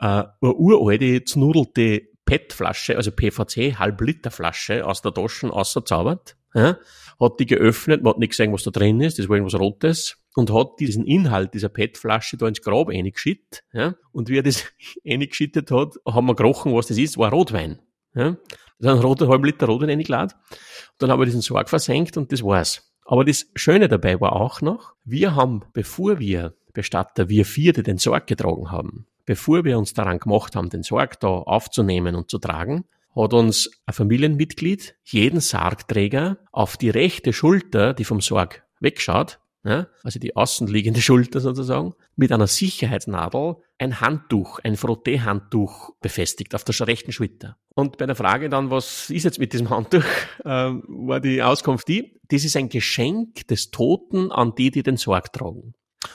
[0.00, 6.78] äh, eine uralte, znudelte PET-Flasche, also PVC, Halb-Liter-Flasche aus der Tasche ausgezaubert, ja,
[7.20, 10.21] hat die geöffnet, man hat nicht gesehen, was da drin ist, das war irgendwas Rotes,
[10.34, 13.64] und hat diesen Inhalt dieser PET-Flasche da ins Grab eingeschüttet.
[13.72, 13.94] Ja?
[14.12, 14.64] Und wie er das
[15.06, 17.80] eingeschüttet hat, haben wir gerochen, was das ist, war Rotwein.
[18.14, 18.36] Ja?
[18.78, 20.32] Das ist ein roter, halben Liter Rotwein eingeladen.
[20.50, 22.92] Und dann haben wir diesen Sorg versenkt und das war's.
[23.04, 27.98] Aber das Schöne dabei war auch noch, wir haben, bevor wir Bestatter, wir Vierte den
[27.98, 32.38] Sorg getragen haben, bevor wir uns daran gemacht haben, den Sorg da aufzunehmen und zu
[32.38, 39.38] tragen, hat uns ein Familienmitglied jeden Sargträger auf die rechte Schulter, die vom Sorg wegschaut,
[39.64, 46.64] ja, also die außenliegende Schulter sozusagen, mit einer Sicherheitsnadel ein Handtuch, ein Frotté-Handtuch befestigt auf
[46.64, 47.56] der rechten Schulter.
[47.74, 50.04] Und bei der Frage dann, was ist jetzt mit diesem Handtuch,
[50.44, 54.96] äh, war die Auskunft die, das ist ein Geschenk des Toten an die, die den
[54.96, 55.74] Sorg tragen.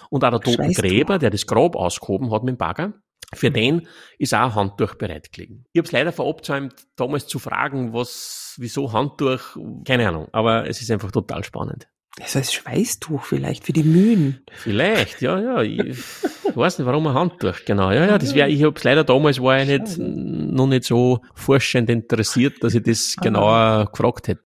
[0.10, 2.94] Und auch der Totengräber, der das Grab ausgehoben hat mit dem Bagger,
[3.34, 5.66] für den ist auch ein Handtuch bereitgelegen.
[5.74, 10.82] Ich habe es leider verabsäumt, damals zu fragen, was, wieso Handtuch, keine Ahnung, aber es
[10.82, 11.90] ist einfach total spannend.
[12.19, 14.41] Das heißt Schweißtuch vielleicht für die Mühen.
[14.51, 15.62] Vielleicht, ja, ja.
[15.62, 15.95] Ich
[16.56, 17.91] weiß nicht, warum ein Handtuch, genau.
[17.91, 21.89] Ja, ja, das wäre, ich habe leider damals war ich nicht, noch nicht so forschend
[21.89, 23.21] interessiert, dass ich das ah.
[23.21, 24.41] genauer gefragt hätte.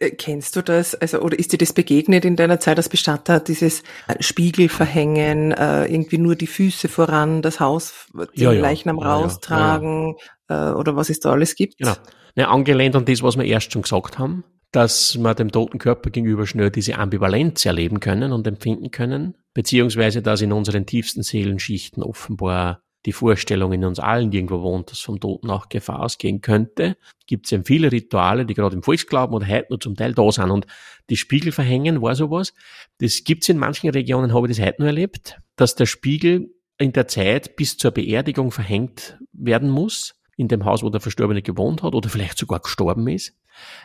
[0.00, 3.40] Äh, kennst du das, also, oder ist dir das begegnet in deiner Zeit als Bestatter,
[3.40, 8.60] dieses äh, Spiegel verhängen, äh, irgendwie nur die Füße voran, das Haus, den ja, ja.
[8.60, 10.14] Leichnam ja, raustragen,
[10.48, 11.78] oder was es da alles gibt?
[11.78, 11.94] Genau.
[12.36, 16.10] Ja, angelehnt an das, was wir erst schon gesagt haben dass wir dem toten Körper
[16.10, 22.02] gegenüber schnell diese Ambivalenz erleben können und empfinden können, beziehungsweise dass in unseren tiefsten Seelenschichten
[22.02, 26.96] offenbar die Vorstellung in uns allen irgendwo wohnt, dass vom Toten auch Gefahr ausgehen könnte,
[27.26, 30.30] gibt es eben viele Rituale, die gerade im Volksglauben oder heute nur zum Teil da
[30.32, 30.50] sind.
[30.50, 30.66] Und
[31.08, 32.52] die Spiegel verhängen war sowas.
[32.98, 36.50] Das gibt es in manchen Regionen, habe ich das heute nur erlebt, dass der Spiegel
[36.78, 41.42] in der Zeit bis zur Beerdigung verhängt werden muss, in dem Haus, wo der Verstorbene
[41.42, 43.34] gewohnt hat oder vielleicht sogar gestorben ist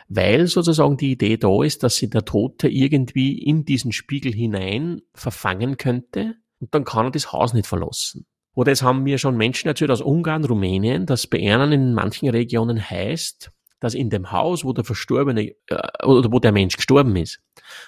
[0.08, 5.02] weil sozusagen die Idee da ist, dass sich der Tote irgendwie in diesen Spiegel hinein
[5.14, 8.26] verfangen könnte und dann kann er das Haus nicht verlassen.
[8.54, 12.28] Oder es haben mir schon Menschen erzählt aus Ungarn, Rumänien, dass bei ihnen in manchen
[12.28, 17.16] Regionen heißt, dass in dem Haus, wo der Verstorbene äh, oder wo der Mensch gestorben
[17.16, 17.40] ist,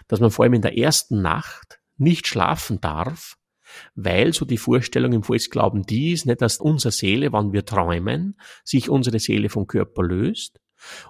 [0.09, 3.37] dass man vor allem in der ersten Nacht nicht schlafen darf,
[3.95, 8.39] weil so die Vorstellung im Volksglauben die ist, nicht, dass unsere Seele, wann wir träumen,
[8.65, 10.61] sich unsere Seele vom Körper löst,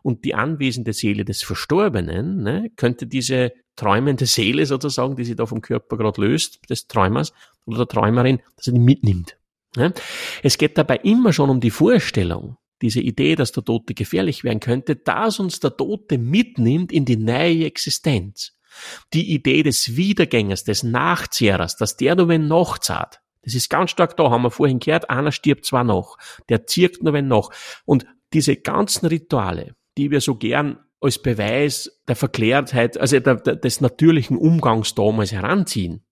[0.03, 5.47] und die anwesende Seele des Verstorbenen ne, könnte diese träumende Seele sozusagen, die sich da
[5.47, 7.33] vom Körper gerade löst, des Träumers
[7.67, 9.37] oder der Träumerin, dass er die mitnimmt.
[9.77, 9.93] Ne.
[10.43, 14.61] Es geht dabei immer schon um die Vorstellung, diese Idee, dass der Tote gefährlich werden
[14.61, 18.57] könnte, dass uns der Tote mitnimmt in die neue Existenz.
[19.13, 23.21] Die Idee des Wiedergängers, des Nachzehrers, dass der nur wenn noch zahlt.
[23.43, 26.17] Das ist ganz stark da, haben wir vorhin gehört, einer stirbt zwar noch,
[26.49, 27.53] der zirkt nur wenn noch.
[27.85, 33.57] Und diese ganzen Rituale, die wir so gern als Beweis der Verklärtheit, also der, der,
[33.57, 36.05] des natürlichen Umgangs damals heranziehen,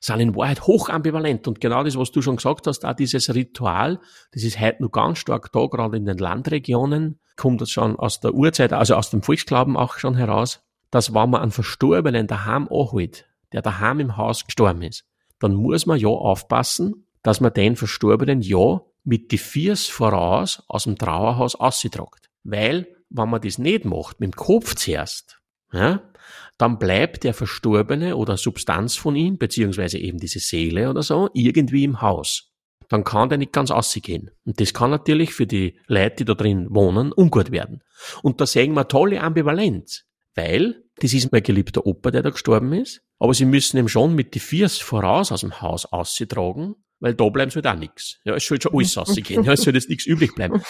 [0.00, 1.46] sind in Wahrheit hoch ambivalent.
[1.46, 4.00] Und genau das, was du schon gesagt hast, auch dieses Ritual,
[4.32, 8.20] das ist heute noch ganz stark da, gerade in den Landregionen, kommt das schon aus
[8.20, 12.68] der Urzeit, also aus dem Volksglauben auch schon heraus, dass wenn man einen Verstorbenen daheim
[12.68, 15.04] anholt, der daheim im Haus gestorben ist,
[15.38, 20.84] dann muss man ja aufpassen, dass man den Verstorbenen ja mit die Viers voraus aus
[20.84, 22.28] dem Trauerhaus ausgetragt.
[22.42, 25.40] Weil, wenn man das nicht macht, mit dem Kopf zuerst,
[25.72, 26.02] ja,
[26.58, 31.84] dann bleibt der Verstorbene oder Substanz von ihm, beziehungsweise eben diese Seele oder so, irgendwie
[31.84, 32.52] im Haus.
[32.88, 34.30] Dann kann der nicht ganz ausgehen.
[34.44, 37.82] Und das kann natürlich für die Leute, die da drin wohnen, ungut werden.
[38.22, 40.04] Und da sehen wir tolle Ambivalenz.
[40.34, 44.14] Weil, das ist mein geliebter Opa, der da gestorben ist, aber sie müssen ihm schon
[44.14, 48.18] mit die Viers voraus aus dem Haus ausgetragen, weil da bleiben soll halt auch nichts.
[48.24, 49.44] Ja, es soll schon alles rausgehen.
[49.44, 50.62] Ja, es soll jetzt nichts übrig bleiben.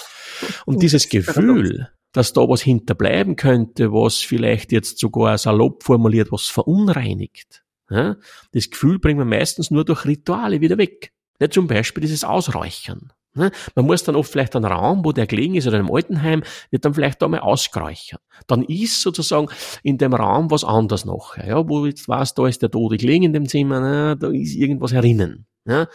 [0.64, 6.47] Und dieses Gefühl, dass da was hinterbleiben könnte, was vielleicht jetzt sogar salopp formuliert, was
[6.47, 7.64] verunreinigt.
[7.90, 8.16] Ja,
[8.53, 11.12] das Gefühl bringen wir meistens nur durch Rituale wieder weg.
[11.40, 13.12] Ja, zum Beispiel dieses Ausräuchern.
[13.37, 16.43] Ja, man muss dann oft vielleicht einen Raum, wo der gelegen ist, oder im Altenheim,
[16.71, 18.21] wird dann vielleicht da mal ausgeräuchert.
[18.49, 19.49] Dann ist sozusagen
[19.85, 21.37] in dem Raum was anderes noch.
[21.37, 24.57] Ja, wo jetzt weiß, da ist der Tote gelegen in dem Zimmer, na, da ist
[24.57, 25.47] irgendwas herinnen.
[25.64, 25.87] Ja,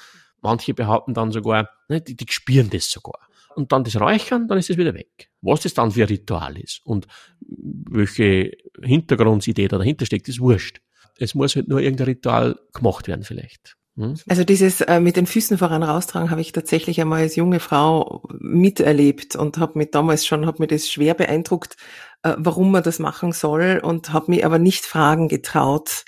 [0.41, 3.19] manche behaupten dann sogar, ne, die, die spüren das sogar
[3.56, 5.30] und dann das Räuchern, dann ist es wieder weg.
[5.41, 7.08] Was das dann für ein Ritual ist und
[7.39, 10.82] welche Hintergrundidee da dahinter steckt, ist wurscht.
[11.17, 13.78] Es muss halt nur irgendein Ritual gemacht werden vielleicht.
[13.97, 14.15] Hm?
[14.27, 18.23] Also dieses äh, mit den Füßen voran raustragen habe ich tatsächlich einmal als junge Frau
[18.39, 21.77] miterlebt und habe mich damals schon, habe mir das schwer beeindruckt,
[22.23, 26.03] äh, warum man das machen soll und habe mich aber nicht fragen getraut,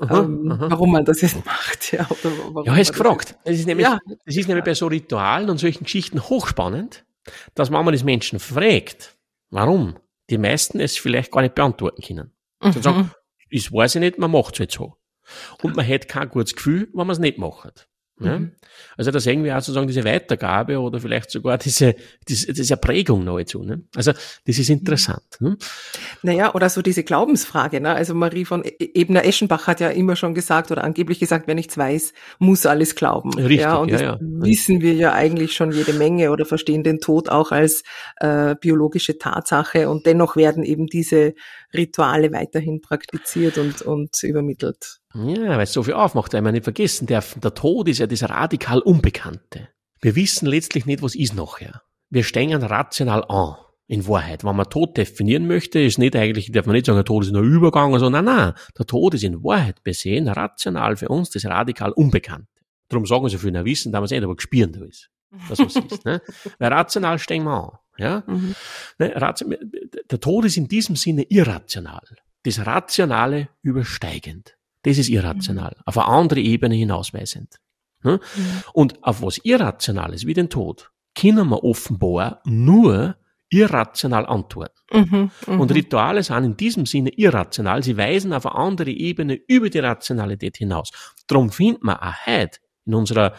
[0.00, 0.70] aha, ähm, aha.
[0.70, 1.92] warum man das jetzt macht.
[1.92, 2.06] Ja,
[2.54, 3.36] oder ja ist gefragt.
[3.44, 3.98] Das ist, nämlich, ja.
[4.24, 7.04] das ist nämlich bei so Ritualen und solchen Geschichten hochspannend,
[7.54, 9.16] dass man das Menschen fragt,
[9.50, 9.96] warum
[10.30, 12.32] die meisten es vielleicht gar nicht beantworten können.
[12.62, 12.82] Mhm.
[12.82, 13.10] Sagen,
[13.50, 14.96] das weiß ich nicht, man macht es jetzt so.
[15.62, 17.88] Und man hätte kein gutes Gefühl, wenn man es nicht macht.
[18.24, 18.38] Ja?
[18.38, 18.52] Mhm.
[18.96, 21.94] Also da sehen wir auch sozusagen diese Weitergabe oder vielleicht sogar diese,
[22.28, 23.62] diese, diese Prägung nahezu.
[23.62, 23.82] Ne?
[23.94, 25.24] Also das ist interessant.
[25.40, 25.56] Ne?
[26.22, 27.80] Naja, oder so diese Glaubensfrage.
[27.80, 27.90] Ne?
[27.90, 31.76] Also Marie von e-, Ebner-Eschenbach hat ja immer schon gesagt oder angeblich gesagt, wer nichts
[31.76, 33.32] weiß, muss alles glauben.
[33.34, 34.18] Richtig, ja, und ja, ja.
[34.20, 37.82] wissen wir ja eigentlich schon jede Menge oder verstehen den Tod auch als
[38.16, 41.34] äh, biologische Tatsache und dennoch werden eben diese
[41.74, 45.01] Rituale weiterhin praktiziert und, und übermittelt.
[45.14, 48.06] Ja, weil es so viel aufmacht, weil man nicht vergessen darf, der Tod ist ja
[48.06, 49.68] das radikal Unbekannte.
[50.00, 51.82] Wir wissen letztlich nicht, was ist nachher.
[52.10, 53.56] Wir stehen rational an.
[53.88, 57.04] In Wahrheit, wenn man Tod definieren möchte, ist nicht eigentlich, darf man nicht sagen, der
[57.04, 61.08] Tod ist ein Übergang, also nein, nein, der Tod ist in Wahrheit besehen, rational für
[61.08, 62.48] uns das radikal Unbekannte.
[62.88, 65.10] Darum sagen so viele, na wissen, da man es nicht, aber gespüren da ist.
[65.48, 66.22] Das was ist, ne?
[66.58, 68.22] Weil rational stehen wir an, ja?
[68.26, 68.54] Mhm.
[68.98, 69.34] Ne,
[70.10, 72.06] der Tod ist in diesem Sinne irrational.
[72.44, 74.56] Das Rationale übersteigend.
[74.82, 75.82] Das ist irrational, mhm.
[75.86, 77.56] auf eine andere Ebene hinausweisend.
[78.02, 78.18] Ne?
[78.34, 78.62] Mhm.
[78.72, 83.16] Und auf was Irrationales wie den Tod können wir offenbar nur
[83.50, 84.80] irrational antworten.
[84.92, 85.58] Mhm, mh.
[85.58, 87.82] Und Rituale sind in diesem Sinne irrational.
[87.82, 90.90] Sie weisen auf eine andere Ebene über die Rationalität hinaus.
[91.26, 93.34] Darum findet man auch heute in unserer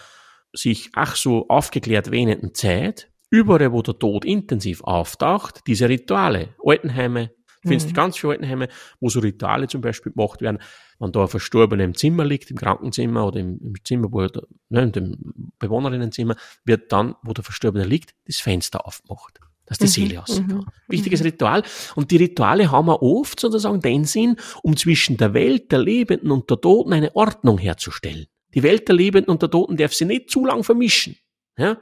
[0.54, 7.32] sich ach so aufgeklärt wähnenden Zeit, überall wo der Tod intensiv auftaucht, diese Rituale, Altenheime,
[7.64, 7.94] findest mhm.
[7.94, 8.68] ganz viele Altenheime,
[9.00, 10.60] wo so Rituale zum Beispiel gemacht werden,
[11.00, 14.32] wenn da ein Verstorbener im Zimmer liegt, im Krankenzimmer oder im, im Zimmer, wo er,
[14.70, 15.18] ne, in dem
[15.60, 20.50] Bewohnerinnenzimmer, wird dann, wo der Verstorbene liegt, das Fenster aufgemacht dass die Seele mhm, rauskommt.
[20.50, 21.28] Mhm, Wichtiges mhm.
[21.28, 21.64] Ritual.
[21.96, 26.32] Und die Rituale haben wir oft sozusagen den Sinn, um zwischen der Welt der Lebenden
[26.32, 28.28] und der Toten eine Ordnung herzustellen.
[28.54, 31.16] Die Welt der Lebenden und der Toten darf sie nicht zu lang vermischen.
[31.58, 31.78] Ja?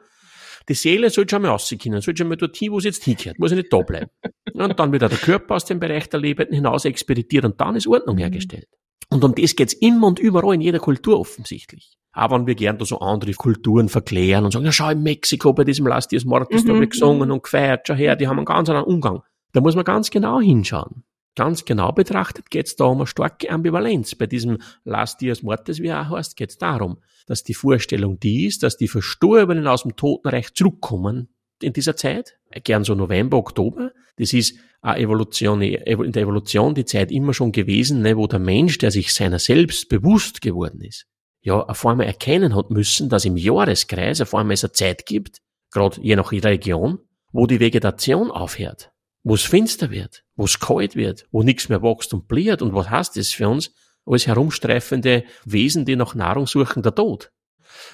[0.70, 3.52] Die Seele soll schon mal rauskommen, soll schon mal dorthin, wo sie jetzt hingehört, muss
[3.52, 4.12] ja nicht da bleiben.
[4.54, 7.76] Und dann wird auch der Körper aus dem Bereich der Lebenden hinaus expeditiert und dann
[7.76, 8.68] ist Ordnung hergestellt.
[9.10, 11.98] Und um das geht's immer und überall in jeder Kultur offensichtlich.
[12.14, 15.54] Aber wenn wir gern da so andere Kulturen verklären und sagen, ja schau, in Mexiko
[15.54, 16.68] bei diesem Last Dias Mortis, mhm.
[16.68, 19.22] da wird gesungen und gefeiert, schau her, die haben einen ganz anderen Umgang.
[19.54, 21.04] Da muss man ganz genau hinschauen.
[21.36, 24.16] Ganz genau betrachtet geht's da um eine starke Ambivalenz.
[24.16, 28.46] Bei diesem Last Dias Mortis, wie er auch heißt, geht's darum, dass die Vorstellung die
[28.48, 31.30] ist, dass die Verstorbenen aus dem Totenreich zurückkommen
[31.62, 33.92] in dieser Zeit, gern so November, Oktober.
[34.18, 38.78] Das ist Evolution, in der Evolution die Zeit immer schon gewesen, ne, wo der Mensch,
[38.80, 41.06] der sich seiner selbst bewusst geworden ist,
[41.42, 45.38] ja, auf einmal erkennen hat müssen, dass im Jahreskreis auf einmal es eine Zeit gibt,
[45.72, 47.00] gerade je nach Region,
[47.32, 48.91] wo die Vegetation aufhört,
[49.24, 52.62] wo es finster wird, wo es kalt wird, wo nichts mehr wächst und bliert.
[52.62, 53.74] Und was heißt das für uns?
[54.06, 57.32] Als herumstreifende Wesen, die nach Nahrung suchen, der Tod.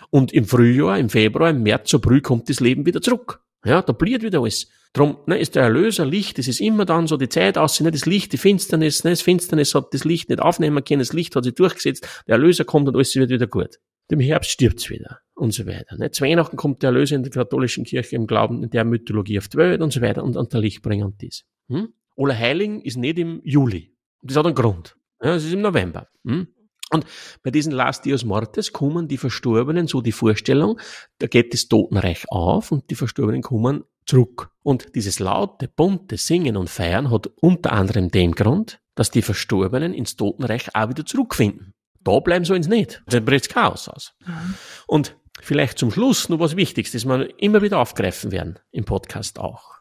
[0.09, 3.41] Und im Frühjahr, im Februar, im März, früh kommt das Leben wieder zurück.
[3.65, 4.67] Ja, da bliert wieder alles.
[4.93, 7.91] Drum ne, ist der Erlöser Licht, das ist immer dann so die Zeit aus, ne,
[7.91, 11.35] das Licht, die Finsternis, ne, das Finsternis hat das Licht nicht aufnehmen können, das Licht
[11.35, 13.79] hat sich durchgesetzt, der Erlöser kommt und alles wird wieder gut.
[14.09, 15.97] Im Herbst stirbt's wieder und so weiter.
[15.97, 16.11] Ne.
[16.11, 19.47] Zu Weihnachten kommt der Erlöser in der katholischen Kirche im Glauben in der Mythologie auf
[19.47, 21.45] die Welt und so weiter und, und der Lichtbringer und dies.
[21.69, 21.93] Hm?
[22.17, 23.93] Allerheiligen ist nicht im Juli.
[24.21, 24.95] Das hat einen Grund.
[25.21, 26.07] Ja, es ist im November.
[26.25, 26.47] Hm?
[26.89, 27.05] Und
[27.43, 30.79] bei diesen Last Dios Mortes kommen die Verstorbenen so die Vorstellung,
[31.19, 34.51] da geht das Totenreich auf und die Verstorbenen kommen zurück.
[34.63, 39.93] Und dieses laute, bunte Singen und Feiern hat unter anderem den Grund, dass die Verstorbenen
[39.93, 41.73] ins Totenreich auch wieder zurückfinden.
[42.03, 43.01] Da bleiben sie uns nicht.
[43.07, 44.13] Da bricht Chaos aus.
[44.25, 44.55] Mhm.
[44.87, 49.39] Und vielleicht zum Schluss noch was Wichtiges, das wir immer wieder aufgreifen werden im Podcast
[49.39, 49.77] auch.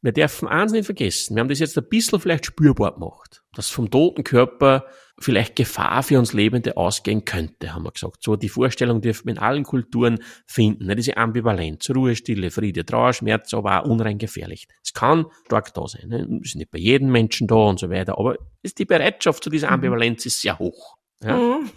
[0.00, 1.36] Wir dürfen eins nicht vergessen.
[1.36, 4.86] Wir haben das jetzt ein bisschen vielleicht spürbar gemacht, dass vom toten Körper
[5.18, 8.22] vielleicht Gefahr für uns Lebende ausgehen könnte, haben wir gesagt.
[8.22, 10.86] So die Vorstellung dürfen wir in allen Kulturen finden.
[10.86, 10.96] Ne?
[10.96, 14.68] Diese Ambivalenz, Ruhe, Stille, Friede, Trauer, Schmerz, aber auch unrein gefährlich.
[14.84, 16.08] Es kann stark da sein.
[16.08, 16.40] Ne?
[16.42, 19.68] Ist nicht bei jedem Menschen da und so weiter, aber ist die Bereitschaft zu dieser
[19.68, 19.74] mhm.
[19.74, 20.96] Ambivalenz ist sehr hoch.
[21.24, 21.36] Ja?
[21.36, 21.70] Mhm.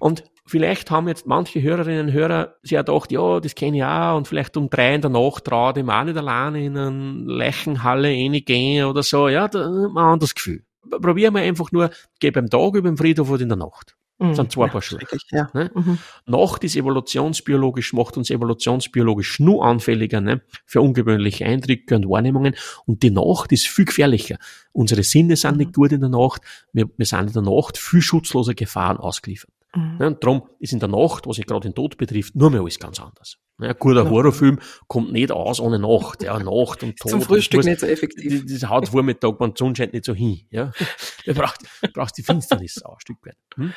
[0.00, 3.84] und vielleicht haben jetzt manche Hörerinnen und Hörer sich ja gedacht, ja, das kenne ich
[3.84, 6.76] auch und vielleicht um drei in der Nacht traut ich mir auch nicht alleine in
[6.76, 9.28] eine Leichenhalle reingehen oder so.
[9.28, 13.30] Ja, da ein anderes Gefühl probieren wir einfach nur, geh beim Tag über den Friedhof
[13.30, 13.96] oder in der Nacht.
[14.18, 14.34] Das mhm.
[14.34, 15.00] sind zwei ja, Paar Schuhe.
[15.30, 15.50] Ja.
[15.52, 15.70] Ne?
[15.74, 15.98] Mhm.
[16.24, 20.40] Nacht ist evolutionsbiologisch, macht uns evolutionsbiologisch nur anfälliger ne?
[20.64, 22.54] für ungewöhnliche Eindrücke und Wahrnehmungen.
[22.86, 24.38] Und die Nacht ist viel gefährlicher.
[24.72, 25.72] Unsere Sinne sind nicht mhm.
[25.72, 26.40] gut in der Nacht.
[26.72, 29.50] Wir, wir sind in der Nacht viel schutzloser Gefahren ausgeliefert.
[29.74, 30.00] Mhm.
[30.00, 32.78] Und darum ist in der Nacht, was sich gerade den Tod betrifft, nur mehr alles
[32.78, 33.36] ganz anders.
[33.60, 34.10] Ja, guter ja.
[34.10, 36.22] Horrorfilm kommt nicht aus ohne Nacht.
[36.22, 37.10] Ja, Nacht und Tod.
[37.10, 38.44] Zum Frühstück nicht so effektiv.
[38.44, 40.40] Das, das haut Vormittag, wenn die Sonne scheint, nicht so hin.
[40.50, 40.72] Ja,
[41.26, 43.36] du brauchst, brauchst die Finsternis auch ein Stück weit.
[43.56, 43.72] Hm?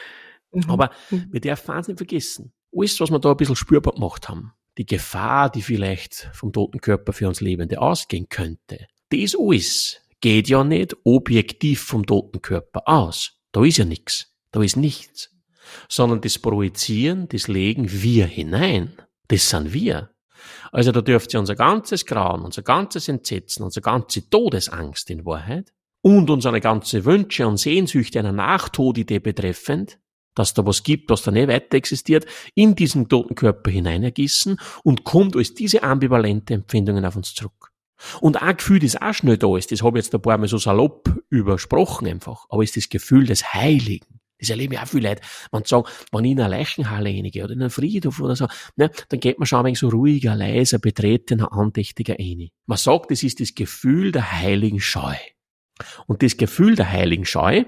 [0.52, 0.70] Mhm.
[0.70, 1.28] Aber mhm.
[1.32, 2.54] wir dürfen eins nicht vergessen.
[2.76, 6.80] Alles, was wir da ein bisschen spürbar gemacht haben, die Gefahr, die vielleicht vom toten
[6.80, 12.84] Körper für uns Lebende ausgehen könnte, das alles geht ja nicht objektiv vom toten Körper
[12.86, 13.40] aus.
[13.52, 14.34] Da ist ja nichts.
[14.52, 15.36] Da ist nichts.
[15.88, 18.94] Sondern das Projizieren, das legen wir hinein.
[19.28, 20.12] Das sind wir.
[20.72, 25.74] Also da dürft ihr unser ganzes Grauen, unser ganzes Entsetzen, unsere ganze Todesangst in Wahrheit
[26.02, 30.00] und unsere ganze Wünsche und Sehnsüchte einer Nachtodidee betreffend,
[30.36, 35.04] dass da was gibt, was da nicht weiter existiert, in diesen toten Körper hineinergießen und
[35.04, 37.72] kommt als diese ambivalente Empfindungen auf uns zurück.
[38.22, 40.48] Und ein Gefühl, das auch schnell da ist, das habe ich jetzt ein paar Mal
[40.48, 44.20] so salopp übersprochen einfach, aber ist das Gefühl des Heiligen.
[44.40, 45.22] Das erleben ja auch viele Leute.
[45.52, 48.90] Man sagen, wenn ich in eine Leichenhalle reingehe oder in einen Friedhof oder so, ne,
[49.10, 52.48] dann geht man schon ein wenig so ruhiger, leiser, betretener, andächtiger rein.
[52.66, 55.16] Man sagt, das ist das Gefühl der heiligen Scheu.
[56.08, 57.66] Und das Gefühl der heiligen Scheu,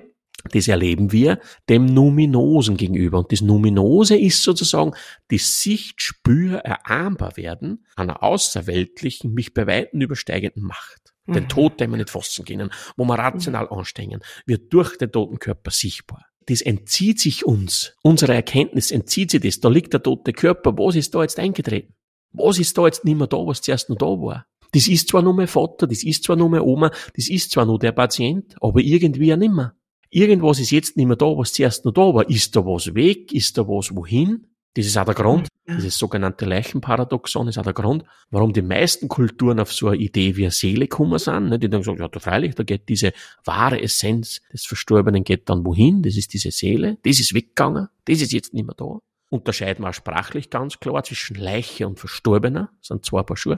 [0.52, 3.20] das erleben wir dem Numinosen gegenüber.
[3.20, 4.94] Und das Numinose ist sozusagen
[5.30, 11.14] die Sicht, Spür, erahmbar werden einer außerweltlichen, mich bei Weitem übersteigenden Macht.
[11.26, 11.34] Mhm.
[11.34, 15.40] Den Tod, den wir nicht fassen können, wo wir rational anstrengen, wird durch den toten
[15.40, 17.94] Körper sichtbar das entzieht sich uns.
[18.02, 19.60] Unsere Erkenntnis entzieht sich das.
[19.60, 20.78] Da liegt der tote Körper.
[20.78, 21.94] Was ist da jetzt eingetreten?
[22.34, 24.46] Was ist da jetzt nicht mehr da, was zuerst noch da war?
[24.74, 27.66] Das ist zwar nur mein Vater, das ist zwar nur meine Oma, das ist zwar
[27.66, 29.76] nur der Patient, aber irgendwie ja nimmer.
[30.12, 32.30] Irgendwas ist jetzt nicht mehr da, was zuerst noch da war.
[32.30, 33.32] Ist da was weg?
[33.32, 34.48] Ist da was wohin?
[34.74, 39.08] Das ist auch der Grund, dieses sogenannte Leichenparadoxon ist auch der Grund, warum die meisten
[39.08, 41.50] Kulturen auf so eine Idee wie eine Seele kommen sind.
[41.50, 41.60] Ne?
[41.60, 43.14] Die dann sagen, ja, da freilich, da geht diese
[43.46, 46.02] wahre Essenz des Verstorbenen geht dann wohin?
[46.04, 46.98] Das ist diese Seele.
[47.04, 47.88] Das ist weggegangen.
[48.06, 49.00] Das ist jetzt nicht mehr da.
[49.30, 52.72] Unterscheiden wir auch sprachlich ganz klar zwischen Leiche und Verstorbener.
[52.80, 53.58] Das sind zwei Paar Schuhe.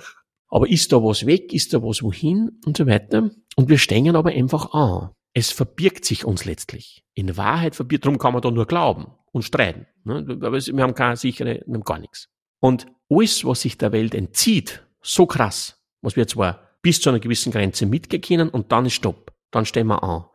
[0.49, 1.51] Aber ist da was weg?
[1.53, 2.59] Ist da was wohin?
[2.65, 3.31] Und so weiter.
[3.55, 5.09] Und wir stehen aber einfach an.
[5.33, 7.03] Es verbirgt sich uns letztlich.
[7.13, 9.87] In Wahrheit verbirgt, darum kann man da nur glauben und streiten.
[10.03, 10.25] Ne?
[10.41, 12.29] Aber wir haben keine sichere, wir haben gar nichts.
[12.59, 17.19] Und alles, was sich der Welt entzieht, so krass, was wir zwar bis zu einer
[17.19, 19.33] gewissen Grenze mitgekennen und dann ist Stopp.
[19.51, 20.25] Dann stehen wir an.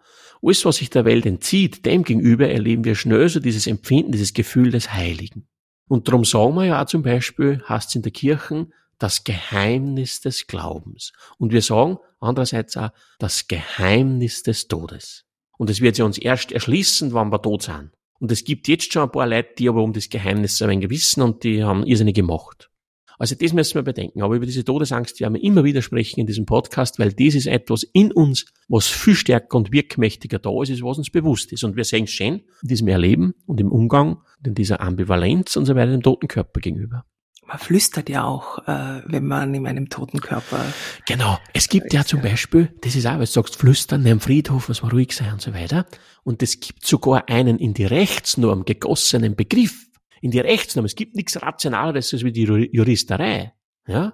[0.42, 4.34] Alles, was sich der Welt entzieht, dem gegenüber erleben wir schnell so dieses Empfinden, dieses
[4.34, 5.48] Gefühl des Heiligen.
[5.88, 10.46] Und darum sagen wir ja auch zum Beispiel, es in der Kirche, das Geheimnis des
[10.46, 11.12] Glaubens.
[11.38, 15.24] Und wir sagen andererseits auch das Geheimnis des Todes.
[15.56, 17.90] Und es wird sich uns erst erschließen, wann wir tot sind.
[18.20, 20.90] Und es gibt jetzt schon ein paar Leute, die aber um das Geheimnis ein wenig
[20.90, 22.70] wissen und die haben irrsinnig gemacht.
[23.18, 24.22] Also das müssen wir bedenken.
[24.22, 27.46] Aber über diese Todesangst werden wir immer wieder sprechen in diesem Podcast, weil das ist
[27.46, 31.64] etwas in uns, was viel stärker und wirkmächtiger da ist, was uns bewusst ist.
[31.64, 35.56] Und wir sehen es schön in diesem Erleben und im Umgang und in dieser Ambivalenz
[35.56, 37.04] und so weiter dem toten Körper gegenüber.
[37.48, 40.62] Man flüstert ja auch, äh, wenn man in einem toten Körper.
[41.06, 41.38] Genau.
[41.54, 44.82] Es gibt ja zum Beispiel, das ist auch, weil du sagst, flüstern im Friedhof, was
[44.82, 45.87] man ruhig sein und so weiter.
[46.24, 49.87] Und es gibt sogar einen in die Rechtsnorm gegossenen Begriff.
[50.20, 50.84] In die Rechtsnorm.
[50.84, 53.54] Es gibt nichts Rationaleres als wie die Juristerei.
[53.87, 54.12] Ja?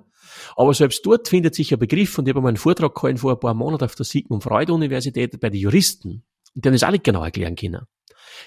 [0.55, 3.33] Aber selbst dort findet sich ein Begriff, und ich habe mal einen Vortrag gehalten vor
[3.33, 6.23] ein paar Monaten auf der Sigmund Freud Universität bei den Juristen,
[6.55, 7.83] und die haben das auch nicht genau erklären können.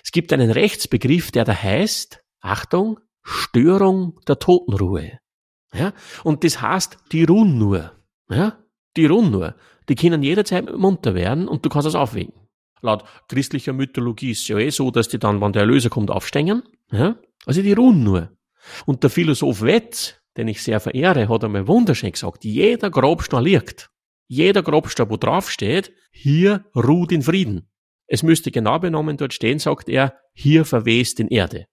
[0.02, 5.20] Es gibt einen Rechtsbegriff, der da heißt, Achtung, Störung der Totenruhe.
[5.74, 5.94] Ja?
[6.24, 7.92] Und das heißt, die ruhen nur.
[8.30, 8.58] Ja?
[8.96, 9.56] Die ruhen nur.
[9.90, 12.34] Die können jederzeit munter werden und du kannst das aufwägen.
[12.82, 16.10] Laut christlicher Mythologie ist es ja eh so, dass die dann, wenn der Erlöser kommt,
[16.10, 16.64] aufstehen.
[16.92, 17.18] Ja?
[17.46, 18.32] Also die ruhen nur.
[18.86, 23.90] Und der Philosoph Wetz, den ich sehr verehre, hat einmal wunderschön gesagt, jeder Grabstein liegt.
[24.30, 27.70] Jeder Grabstein, wo drauf steht, hier ruht in Frieden.
[28.08, 31.68] Es müsste genau benommen dort stehen, sagt er, hier verwest in Erde.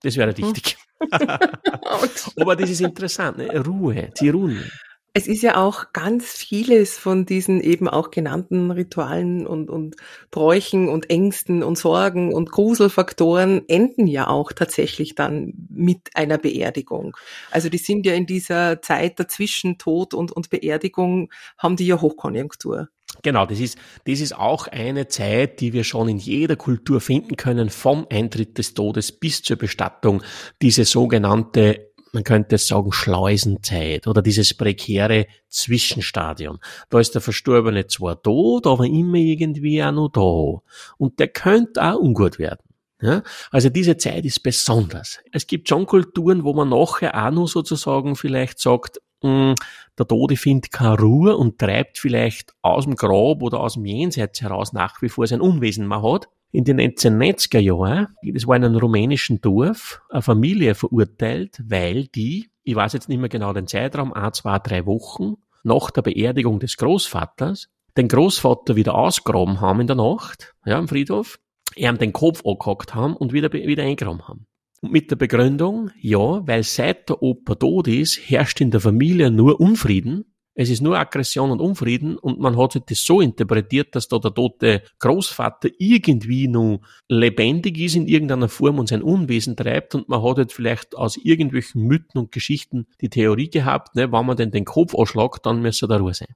[0.00, 0.44] Das wäre hm.
[0.44, 0.78] richtig.
[2.40, 3.64] Aber das ist interessant, ne?
[3.64, 4.70] Ruhe, sie ruhen.
[5.16, 9.94] Es ist ja auch ganz vieles von diesen eben auch genannten Ritualen und, und
[10.32, 17.16] Bräuchen und Ängsten und Sorgen und Gruselfaktoren enden ja auch tatsächlich dann mit einer Beerdigung.
[17.52, 22.00] Also die sind ja in dieser Zeit dazwischen Tod und, und Beerdigung, haben die ja
[22.00, 22.88] Hochkonjunktur.
[23.22, 27.36] Genau, das ist, das ist auch eine Zeit, die wir schon in jeder Kultur finden
[27.36, 30.22] können, vom Eintritt des Todes bis zur Bestattung,
[30.60, 36.60] diese sogenannte man könnte sagen, Schleusenzeit oder dieses prekäre Zwischenstadion.
[36.88, 40.62] Da ist der Verstorbene zwar tot, aber immer irgendwie auch noch da.
[40.96, 42.64] Und der könnte auch ungut werden.
[43.00, 43.22] Ja?
[43.50, 45.18] Also diese Zeit ist besonders.
[45.32, 49.54] Es gibt schon Kulturen, wo man nachher auch noch sozusagen vielleicht sagt, hm,
[49.98, 54.40] der Tode findet keine Ruhe und treibt vielleicht aus dem Grab oder aus dem Jenseits
[54.40, 58.64] heraus nach wie vor sein Unwesen man hat in den 1990er Jahren, das war in
[58.64, 63.66] einem rumänischen Dorf, eine Familie verurteilt, weil die, ich weiß jetzt nicht mehr genau den
[63.66, 69.80] Zeitraum, ein, zwei, drei Wochen nach der Beerdigung des Großvaters, den Großvater wieder ausgraben haben
[69.80, 71.40] in der Nacht, ja, am Friedhof,
[71.74, 74.46] ihm den Kopf angehackt haben und wieder, wieder eingraben haben.
[74.84, 79.30] Und mit der Begründung, ja, weil seit der Opa tot ist, herrscht in der Familie
[79.30, 80.26] nur Unfrieden
[80.56, 84.18] es ist nur Aggression und Unfrieden und man hat sich das so interpretiert, dass da
[84.20, 90.08] der tote Großvater irgendwie nur lebendig ist in irgendeiner Form und sein Unwesen treibt und
[90.08, 94.36] man hat jetzt vielleicht aus irgendwelchen Mythen und Geschichten die Theorie gehabt, ne, wenn man
[94.36, 96.34] denn den Kopf anschlagt, dann müsste er da Ruhe sein.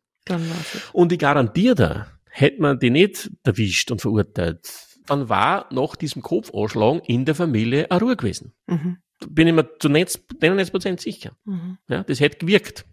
[0.93, 6.23] Und ich garantiere da, hätte man die nicht erwischt und verurteilt, dann war nach diesem
[6.23, 8.53] Kopfanschlagen in der Familie eine Ruhe gewesen.
[8.67, 11.33] Mhm bin ich mir zu 99% sicher.
[11.45, 11.79] Mhm.
[11.89, 12.87] Ja, das hätte gewirkt.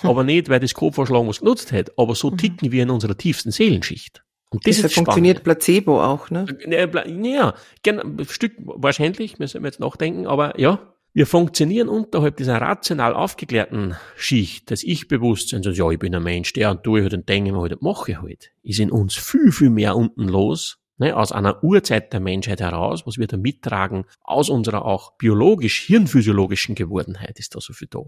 [0.00, 0.10] Hm.
[0.10, 2.38] Aber nicht, weil das Kopfverschlagen was genutzt hätte, aber so mhm.
[2.38, 4.22] ticken wir in unserer tiefsten Seelenschicht.
[4.50, 5.60] Und das, das ist funktioniert spannend.
[5.60, 6.46] Placebo auch, ne?
[6.66, 13.14] Ja, genau, Stück wahrscheinlich, müssen wir jetzt nachdenken, aber ja, wir funktionieren unterhalb dieser rational
[13.14, 15.66] aufgeklärten Schicht des Ich-Bewusstseins.
[15.66, 17.82] Also, ja, ich bin ein Mensch, der und tue halt und denke mir halt und
[17.82, 18.50] mache halt.
[18.62, 23.06] Ist in uns viel, viel mehr unten los, ne, aus einer Urzeit der Menschheit heraus,
[23.06, 28.00] was wir da mittragen, aus unserer auch biologisch-hirnphysiologischen Gewordenheit ist da so viel da.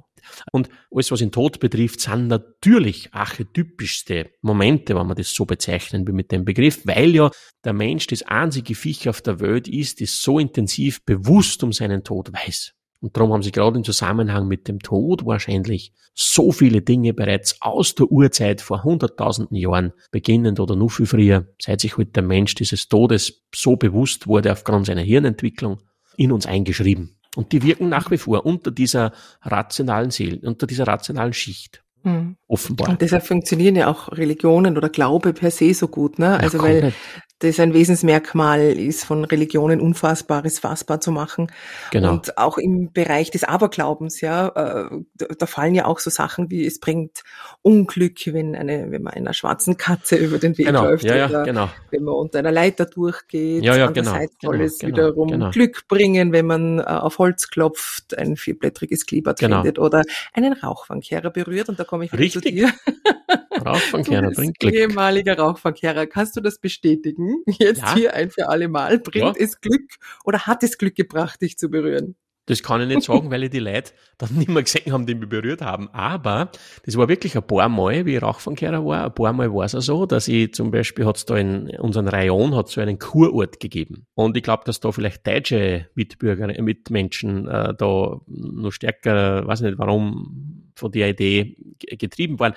[0.53, 6.07] Und alles, was den Tod betrifft, sind natürlich archetypischste Momente, wenn man das so bezeichnen
[6.07, 7.31] will mit dem Begriff, weil ja
[7.65, 12.05] der Mensch das einzige Viech auf der Welt ist, das so intensiv bewusst um seinen
[12.05, 12.75] Tod weiß.
[13.05, 17.61] Und darum haben sich gerade im Zusammenhang mit dem Tod wahrscheinlich so viele Dinge bereits
[17.61, 22.17] aus der Urzeit vor hunderttausenden Jahren beginnend oder nur viel früher, seit sich heute halt
[22.17, 25.83] der Mensch dieses Todes so bewusst wurde aufgrund seiner Hirnentwicklung,
[26.17, 27.19] in uns eingeschrieben.
[27.37, 31.85] Und die wirken nach wie vor unter dieser rationalen Seele, unter dieser rationalen Schicht.
[32.05, 32.37] Mhm.
[32.49, 32.89] Offenbar.
[32.89, 36.41] Und deshalb funktionieren ja auch Religionen oder Glaube per se so gut, ne?
[36.41, 36.93] Also ja, weil
[37.41, 41.51] das ein Wesensmerkmal ist von Religionen Unfassbares fassbar zu machen.
[41.91, 42.13] Genau.
[42.13, 46.65] Und auch im Bereich des Aberglaubens, ja, äh, da fallen ja auch so Sachen wie
[46.65, 47.23] es bringt
[47.63, 50.85] Unglück, wenn eine, wenn man einer schwarzen Katze über den Weg genau.
[50.85, 51.71] läuft ja, ja, oder genau.
[51.91, 53.65] wenn man unter einer Leiter durchgeht.
[53.65, 54.11] Ja, ja, genau.
[54.11, 55.51] Andererseits genau, soll es genau, wiederum genau.
[55.51, 59.57] Glück bringen, wenn man äh, auf Holz klopft, ein vierblättriges Klebert genau.
[59.57, 61.69] findet oder einen Rauchfangkehrer berührt.
[61.69, 62.43] Und da komme ich wieder Richtig.
[62.43, 62.73] zu dir.
[63.65, 64.75] Rauchfangkehrer bringt Glück.
[64.75, 67.24] Ehemaliger Rauchfangkehrer, kannst du das bestätigen?
[67.47, 67.95] Jetzt ja.
[67.95, 68.99] hier ein für alle Mal.
[68.99, 69.45] Bringt ja.
[69.45, 72.17] es Glück oder hat es Glück gebracht, dich zu berühren?
[72.47, 75.15] Das kann ich nicht sagen, weil ich die Leute dann nicht mehr gesehen haben, die
[75.15, 75.89] mich berührt haben.
[75.91, 76.51] Aber
[76.85, 79.75] das war wirklich ein paar Mal, wie ich Rauchfangkehrer war, ein paar Mal war es
[79.75, 82.99] auch so, dass ich zum Beispiel hat es da in unserem Rayon hat so einen
[82.99, 84.07] Kurort gegeben.
[84.15, 89.79] Und ich glaube, dass da vielleicht deutsche Mitbürger, Mitmenschen äh, da noch stärker, weiß nicht
[89.79, 92.55] warum, von der Idee getrieben waren.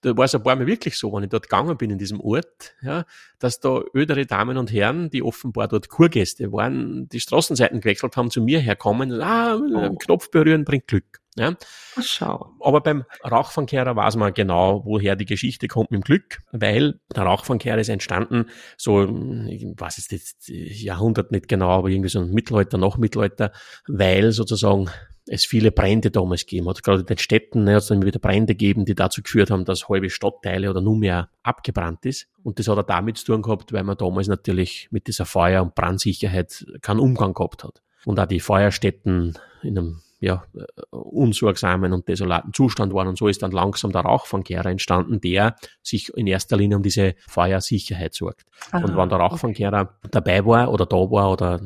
[0.00, 2.20] Da war es ein paar Mal wirklich so, wenn ich dort gegangen bin in diesem
[2.20, 3.04] Ort, ja,
[3.38, 8.30] dass da ödere Damen und Herren, die offenbar dort Kurgäste waren, die Straßenseiten gewechselt haben,
[8.30, 9.96] zu mir herkommen, ah, oh.
[9.96, 11.20] Knopf berühren bringt Glück.
[11.38, 11.54] Ja.
[12.00, 12.52] Schau.
[12.60, 17.22] Aber beim Rauchfangkehrer weiß man genau, woher die Geschichte kommt mit dem Glück, weil der
[17.22, 18.46] Rauchfangkehrer ist entstanden,
[18.76, 19.04] so,
[19.48, 23.52] ich weiß jetzt das Jahrhundert nicht genau, aber irgendwie so ein Mittelalter, Nachmittelalter,
[23.86, 24.90] weil sozusagen
[25.28, 26.82] es viele Brände damals gegeben hat.
[26.82, 29.64] Gerade in den Städten ne, hat es dann wieder Brände gegeben, die dazu geführt haben,
[29.64, 32.28] dass halbe Stadtteile oder nur mehr abgebrannt ist.
[32.42, 35.62] Und das hat er damit zu tun gehabt, weil man damals natürlich mit dieser Feuer-
[35.62, 37.82] und Brandsicherheit keinen Umgang gehabt hat.
[38.04, 40.42] Und auch die Feuerstätten in einem ja,
[40.90, 43.08] unsorgsamen und desolaten Zustand waren.
[43.08, 47.14] Und so ist dann langsam der Rauchfangkehrer entstanden, der sich in erster Linie um diese
[47.28, 48.44] Feuersicherheit sorgt.
[48.72, 50.08] Aha, und wenn der Rauchfangkehrer okay.
[50.10, 51.60] dabei war oder da war oder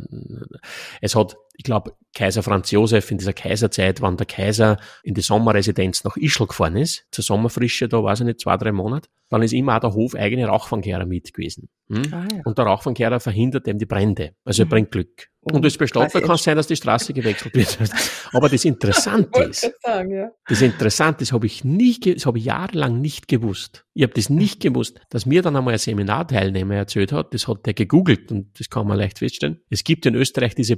[1.00, 5.20] es hat, ich glaube, Kaiser Franz Josef in dieser Kaiserzeit, wann der Kaiser in die
[5.20, 9.42] Sommerresidenz nach Ischl gefahren ist, zur Sommerfrische, da weiß ich nicht, zwei, drei Monate, dann
[9.42, 11.70] ist immer auch der Hof eigene Rauchfangkehrer mit gewesen.
[11.90, 12.02] Hm?
[12.12, 12.40] Ah, ja.
[12.44, 14.34] Und der Rauchfangkehrer verhindert eben die Brände.
[14.44, 14.70] Also er mhm.
[14.70, 15.28] bringt Glück.
[15.44, 17.76] Und als Bestatter kann es sein, dass die Straße gewechselt wird.
[18.32, 20.30] Aber das Interessante ist, sagen, ja.
[20.46, 23.84] das Interessante ist, habe ich nie, das habe ich jahrelang nicht gewusst.
[23.94, 27.66] Ich habe das nicht gewusst, dass mir dann einmal ein Seminarteilnehmer erzählt hat, das hat
[27.66, 29.60] der gegoogelt und das kann man leicht feststellen.
[29.68, 30.76] Es gibt in Österreich diese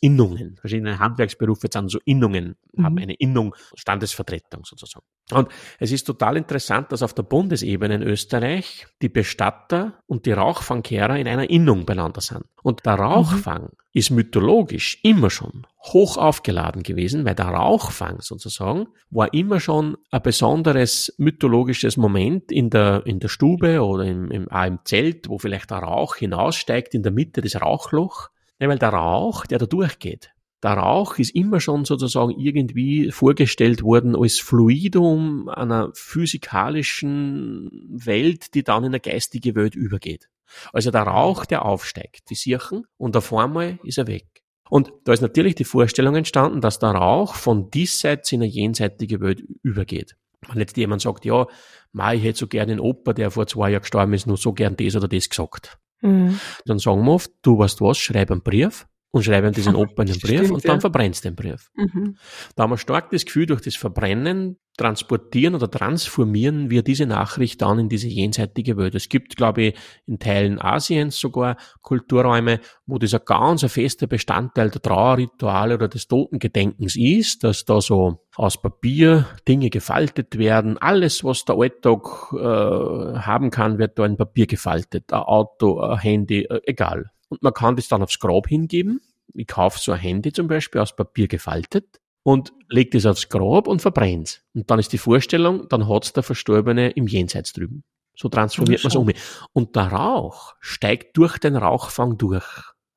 [0.00, 0.56] Berufsinnungen.
[0.60, 2.84] Verschiedene Handwerksberufe sind so Innungen, mhm.
[2.84, 5.04] haben eine Innung, Standesvertretung sozusagen.
[5.30, 5.48] Und
[5.78, 11.18] es ist total interessant, dass auf der Bundesebene in Österreich die Bestatter und die Rauchfangkehrer
[11.18, 12.44] in einer Innung beieinander sind.
[12.62, 13.76] Und der Rauchfang mhm.
[13.92, 20.22] ist mythologisch immer schon hoch aufgeladen gewesen, weil der Rauchfang sozusagen war immer schon ein
[20.22, 25.38] besonderes mythologisches Moment in der, in der Stube oder im, im, auch im Zelt, wo
[25.38, 28.30] vielleicht der Rauch hinaussteigt in der Mitte des Rauchloch.
[28.60, 30.32] Ja, weil der Rauch, der da durchgeht,
[30.62, 38.62] der Rauch ist immer schon sozusagen irgendwie vorgestellt worden als Fluidum einer physikalischen Welt, die
[38.62, 40.28] dann in eine geistige Welt übergeht.
[40.72, 44.26] Also der Rauch, der aufsteigt, die Sirchen, und auf einmal ist er weg.
[44.68, 49.20] Und da ist natürlich die Vorstellung entstanden, dass der Rauch von diesseits in eine jenseitige
[49.20, 50.16] Welt übergeht.
[50.46, 51.46] Wenn jetzt jemand sagt, ja,
[51.92, 54.52] Mai, ich hätte so gern den Opa, der vor zwei Jahren gestorben ist, nur so
[54.52, 55.78] gern das oder das gesagt.
[56.00, 56.40] Mhm.
[56.64, 60.08] Dann sagen wir oft, du weißt was, schreib einen Brief, und schreiben diesen Opa in
[60.08, 60.80] den Brief Stimmt, und dann ja.
[60.80, 61.70] verbrennst den Brief.
[61.74, 62.16] Mhm.
[62.54, 67.60] Da haben wir stark das Gefühl, durch das Verbrennen transportieren oder transformieren wir diese Nachricht
[67.60, 68.94] dann in diese jenseitige Welt.
[68.94, 69.74] Es gibt, glaube ich,
[70.06, 76.06] in Teilen Asiens sogar Kulturräume, wo dieser ganz ein fester Bestandteil der Trauerrituale oder des
[76.06, 80.78] Totengedenkens ist, dass da so aus Papier Dinge gefaltet werden.
[80.78, 85.12] Alles, was der Alltag äh, haben kann, wird da in Papier gefaltet.
[85.12, 87.10] Ein Auto, ein Handy, äh, egal.
[87.30, 89.00] Und man kann das dann aufs Grab hingeben.
[89.32, 93.66] Ich kaufe so ein Handy zum Beispiel aus Papier gefaltet und lege das aufs Grab
[93.66, 97.84] und verbrennt Und dann ist die Vorstellung, dann hat's der Verstorbene im Jenseits drüben.
[98.14, 99.10] So transformiert man es um.
[99.52, 102.44] Und der Rauch steigt durch den Rauchfang durch.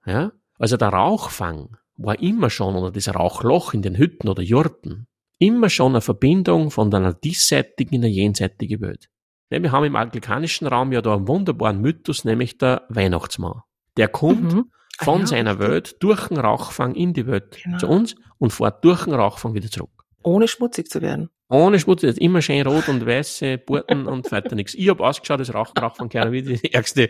[0.05, 0.31] Ja?
[0.57, 5.07] Also der Rauchfang war immer schon, oder das Rauchloch in den Hütten oder Jurten,
[5.37, 9.09] immer schon eine Verbindung von einer diesseitigen in eine jenseitige Welt.
[9.49, 13.61] Wir haben im anglikanischen Raum ja da einen wunderbaren Mythos, nämlich der Weihnachtsmann.
[13.97, 14.71] Der kommt mhm.
[14.99, 17.77] von ja, seiner Welt durch den Rauchfang in die Welt genau.
[17.77, 20.03] zu uns und fährt durch den Rauchfang wieder zurück.
[20.23, 21.29] Ohne schmutzig zu werden.
[21.49, 24.73] Ohne schmutzig, immer schön rot und weiße Burten und weiter nichts.
[24.73, 27.09] Ich habe ausgeschaut, das Rauch, Rauchfangkerne wie die ärgste,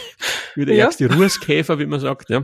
[0.54, 0.84] wie der ja.
[0.84, 2.42] ärgste Rußkäfer, wie man sagt, ja.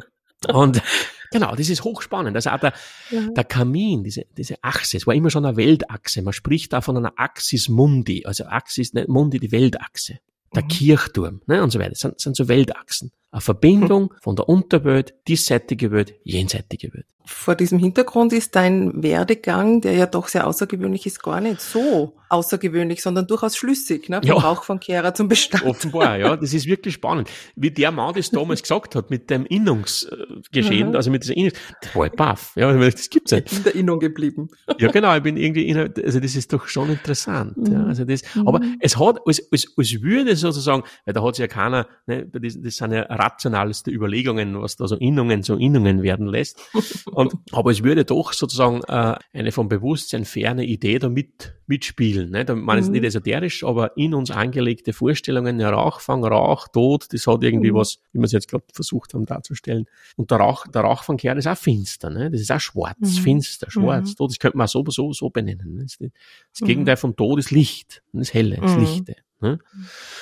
[0.53, 0.83] Und
[1.31, 2.37] genau, das ist hochspannend.
[2.37, 2.73] Also auch der,
[3.11, 3.21] ja.
[3.29, 6.23] der Kamin, diese, diese Achse, es war immer schon eine Weltachse.
[6.23, 10.19] Man spricht da von einer Axis Mundi, also Axis Mundi, die Weltachse.
[10.55, 10.69] Der mhm.
[10.69, 11.91] Kirchturm, ne, und so weiter.
[11.91, 13.11] Das sind, das sind so Weltachsen.
[13.35, 17.07] Eine Verbindung von der Unterwelt, diesseitige Welt, jenseitige Welt.
[17.27, 22.15] Vor diesem Hintergrund ist dein Werdegang, der ja doch sehr außergewöhnlich ist, gar nicht so
[22.29, 24.21] außergewöhnlich, sondern durchaus schlüssig, ne?
[24.21, 24.35] Vom ja.
[24.35, 25.65] Rauch von Kehrer zum Bestand.
[25.65, 26.37] Offenbar, ja.
[26.37, 27.31] Das ist wirklich spannend.
[27.55, 30.97] Wie der Mann das damals gesagt hat, mit dem Innungsgeschehen, mhm.
[30.97, 32.53] also mit dieser Innungs, das war ich baff.
[32.57, 33.53] Ja, das gibt's nicht.
[33.53, 34.49] In der Innung geblieben.
[34.79, 35.15] Ja, genau.
[35.17, 37.57] Ich bin irgendwie, in, also das ist doch schon interessant.
[37.57, 37.73] Mhm.
[37.73, 38.49] Ja, also das, mhm.
[38.49, 42.27] aber es hat, als, als, als würde sozusagen, weil da hat sich ja keiner, ne,
[42.27, 46.61] das, das sind ja rationalste Überlegungen, was da so Innungen so Innungen werden lässt.
[47.07, 52.31] Und, aber es würde doch sozusagen äh, eine vom Bewusstsein ferne Idee damit mitspielen.
[52.31, 52.45] Ne?
[52.45, 53.07] Da man ist nicht mhm.
[53.07, 57.77] esoterisch, aber in uns angelegte Vorstellungen, ja, Rauchfang, Rauch, Tod, das hat irgendwie mhm.
[57.77, 59.87] was, wie wir es jetzt gerade versucht haben darzustellen.
[60.17, 62.31] Und der Rauch, der Rauchfangkern ist auch finster, ne?
[62.31, 63.23] das ist auch schwarz, mhm.
[63.23, 64.17] finster, schwarz, mhm.
[64.17, 65.75] Tod, das könnte man so, so, so benennen.
[65.75, 65.83] Ne?
[65.83, 66.67] Das, das mhm.
[66.67, 69.17] Gegenteil von Tod ist Licht, das Helle, das Lichte.
[69.41, 69.59] Ne?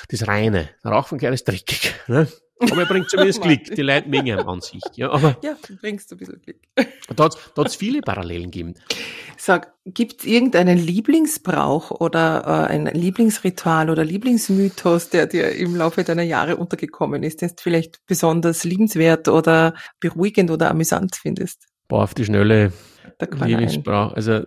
[0.09, 0.69] Das Reine.
[0.83, 1.93] Der Rauchfangkern ist dreckig.
[2.07, 2.27] Ne?
[2.71, 3.63] Aber er bringt zumindest Glück.
[3.75, 4.81] Die Leute mögen an sich.
[4.95, 6.57] Ja, aber ja du bringst ein bisschen Glück.
[7.15, 8.75] Da hat es viele Parallelen gegeben.
[9.37, 16.03] Sag, gibt es irgendeinen Lieblingsbrauch oder äh, ein Lieblingsritual oder Lieblingsmythos, der dir im Laufe
[16.03, 21.67] deiner Jahre untergekommen ist, den du vielleicht besonders liebenswert oder beruhigend oder amüsant findest?
[21.87, 22.71] Boah, auf die Schnelle
[23.19, 24.13] Lieblingsbrauch.
[24.13, 24.41] Also